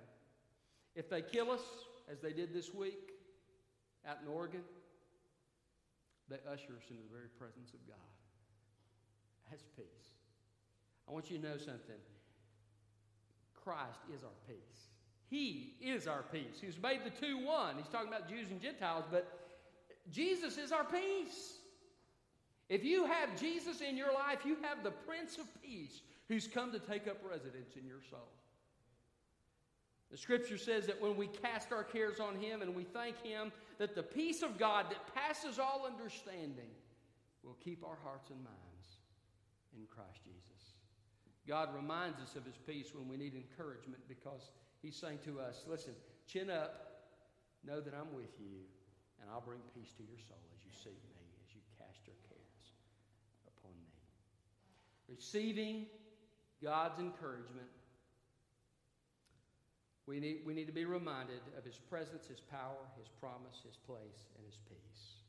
If 0.96 1.10
they 1.10 1.22
kill 1.22 1.52
us, 1.52 1.62
as 2.12 2.20
they 2.20 2.34
did 2.34 2.54
this 2.54 2.74
week 2.74 3.12
out 4.08 4.18
in 4.26 4.32
Oregon, 4.32 4.62
they 6.30 6.38
usher 6.48 6.74
us 6.78 6.90
into 6.90 7.02
the 7.04 7.14
very 7.14 7.30
presence 7.38 7.74
of 7.74 7.88
God. 7.88 7.98
That's 9.50 9.64
peace. 9.76 9.86
I 11.08 11.12
want 11.12 11.30
you 11.30 11.38
to 11.38 11.44
know 11.44 11.58
something. 11.58 12.02
Christ 13.64 14.00
is 14.14 14.24
our 14.24 14.30
peace. 14.48 14.88
He 15.30 15.76
is 15.82 16.08
our 16.08 16.24
peace. 16.32 16.60
He's 16.62 16.78
made 16.82 17.02
the 17.04 17.10
two 17.10 17.46
one. 17.46 17.76
He's 17.78 17.88
talking 17.88 18.08
about 18.08 18.30
Jews 18.30 18.50
and 18.52 18.62
Gentiles, 18.62 19.06
but 19.12 19.43
Jesus 20.12 20.58
is 20.58 20.72
our 20.72 20.84
peace. 20.84 21.58
If 22.70 22.84
you 22.84 23.06
have 23.06 23.40
Jesus 23.40 23.82
in 23.82 23.98
your 23.98 24.14
life, 24.14 24.40
you 24.46 24.58
have 24.62 24.84
the 24.84 24.92
Prince 24.92 25.38
of 25.38 25.46
Peace 25.62 26.02
who's 26.28 26.48
come 26.48 26.72
to 26.72 26.80
take 26.80 27.08
up 27.08 27.18
residence 27.30 27.76
in 27.80 27.86
your 27.86 28.02
soul. 28.10 28.32
The 30.12 30.18
scripture 30.18 30.58
says 30.58 30.86
that 30.86 31.02
when 31.02 31.18
we 31.18 31.28
cast 31.28 31.72
our 31.72 31.84
cares 31.84 32.20
on 32.20 32.36
Him 32.36 32.62
and 32.62 32.76
we 32.76 32.84
thank 32.84 33.22
Him, 33.24 33.52
that 33.80 33.96
the 33.96 34.04
peace 34.04 34.44
of 34.44 34.58
God 34.58 34.86
that 34.90 35.14
passes 35.14 35.60
all 35.60 35.88
understanding 35.88 36.70
will 37.44 37.58
keep 37.64 37.84
our 37.84 37.98
hearts 38.04 38.30
and 38.30 38.44
minds 38.44 38.98
in 39.76 39.86
Christ 39.88 40.24
Jesus. 40.24 40.76
God 41.48 41.70
reminds 41.76 42.22
us 42.22 42.36
of 42.36 42.46
His 42.46 42.58
peace 42.66 42.92
when 42.94 43.08
we 43.08 43.18
need 43.18 43.34
encouragement 43.34 44.02
because 44.08 44.52
He's 44.82 44.96
saying 44.96 45.20
to 45.26 45.40
us, 45.40 45.64
listen, 45.68 45.94
chin 46.28 46.50
up, 46.50 46.94
know 47.66 47.82
that 47.82 47.94
I'm 47.94 48.14
with 48.16 48.40
you, 48.40 48.62
and 49.24 49.32
I'll 49.32 49.40
bring 49.40 49.64
peace 49.72 49.96
to 49.96 50.04
your 50.04 50.20
soul 50.20 50.44
as 50.52 50.60
you 50.68 50.76
seek 50.76 51.00
me, 51.16 51.24
as 51.40 51.56
you 51.56 51.64
cast 51.80 52.04
your 52.04 52.20
cares 52.28 52.76
upon 53.48 53.72
me. 53.80 53.96
Receiving 55.08 55.88
God's 56.60 57.00
encouragement 57.00 57.72
we 60.04 60.20
need, 60.20 60.44
we 60.44 60.52
need 60.52 60.68
to 60.68 60.76
be 60.76 60.84
reminded 60.84 61.40
of 61.56 61.64
His 61.64 61.80
presence, 61.88 62.28
His 62.28 62.44
power, 62.44 62.84
His 63.00 63.08
promise, 63.24 63.64
His 63.64 63.80
place, 63.88 64.28
and 64.36 64.44
His 64.44 64.60
peace. 64.68 65.24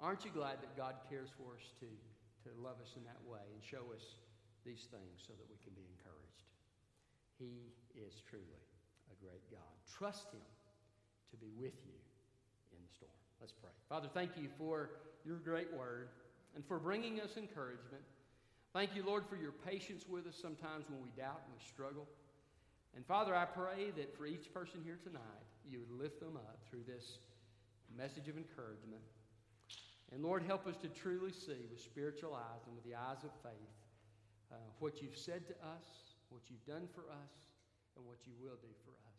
Aren't 0.00 0.24
you 0.24 0.32
glad 0.32 0.64
that 0.64 0.72
God 0.80 0.96
cares 1.12 1.28
for 1.36 1.60
us 1.60 1.68
to, 1.84 1.88
to 2.48 2.50
love 2.56 2.80
us 2.80 2.96
in 2.96 3.04
that 3.04 3.20
way 3.28 3.44
and 3.52 3.60
show 3.60 3.92
us 3.92 4.16
these 4.64 4.88
things 4.88 5.20
so 5.20 5.36
that 5.36 5.44
we 5.52 5.60
can 5.60 5.76
be 5.76 5.84
encouraged? 5.92 6.48
He 7.36 7.68
is 7.92 8.24
truly 8.24 8.64
a 9.12 9.16
great 9.20 9.44
God. 9.52 9.76
Trust 9.84 10.32
Him 10.32 10.48
to 11.28 11.36
be 11.36 11.52
with 11.60 11.76
you 11.84 12.00
in 12.72 12.82
the 12.82 12.92
storm. 12.92 13.12
Let's 13.40 13.52
pray. 13.52 13.70
Father, 13.88 14.08
thank 14.12 14.36
you 14.36 14.48
for 14.58 14.90
your 15.24 15.36
great 15.36 15.72
word 15.72 16.08
and 16.54 16.64
for 16.64 16.78
bringing 16.78 17.20
us 17.20 17.36
encouragement. 17.36 18.02
Thank 18.72 18.94
you, 18.94 19.02
Lord, 19.04 19.24
for 19.28 19.36
your 19.36 19.52
patience 19.52 20.04
with 20.08 20.26
us 20.26 20.36
sometimes 20.40 20.84
when 20.88 21.02
we 21.02 21.10
doubt 21.16 21.42
and 21.44 21.54
we 21.54 21.62
struggle. 21.66 22.06
And 22.94 23.06
Father, 23.06 23.34
I 23.34 23.44
pray 23.44 23.90
that 23.96 24.16
for 24.16 24.26
each 24.26 24.52
person 24.52 24.80
here 24.84 24.98
tonight, 25.02 25.46
you 25.68 25.80
would 25.80 25.90
lift 25.90 26.20
them 26.20 26.36
up 26.36 26.58
through 26.68 26.82
this 26.86 27.18
message 27.96 28.28
of 28.28 28.36
encouragement. 28.36 29.02
And 30.12 30.22
Lord, 30.22 30.42
help 30.42 30.66
us 30.66 30.76
to 30.82 30.88
truly 30.88 31.32
see 31.32 31.66
with 31.70 31.80
spiritual 31.80 32.34
eyes 32.34 32.62
and 32.66 32.74
with 32.74 32.84
the 32.84 32.94
eyes 32.94 33.22
of 33.22 33.30
faith 33.42 33.74
uh, 34.50 34.56
what 34.80 35.00
you've 35.00 35.16
said 35.16 35.46
to 35.46 35.54
us, 35.62 35.86
what 36.30 36.42
you've 36.50 36.66
done 36.66 36.88
for 36.94 37.02
us, 37.10 37.34
and 37.96 38.04
what 38.06 38.18
you 38.26 38.32
will 38.42 38.58
do 38.58 38.72
for 38.84 38.90
us. 39.06 39.09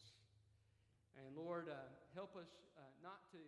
And 1.20 1.36
Lord, 1.36 1.68
uh, 1.70 1.76
help 2.16 2.36
us 2.36 2.48
uh, 2.78 2.82
not 3.04 3.20
to. 3.32 3.40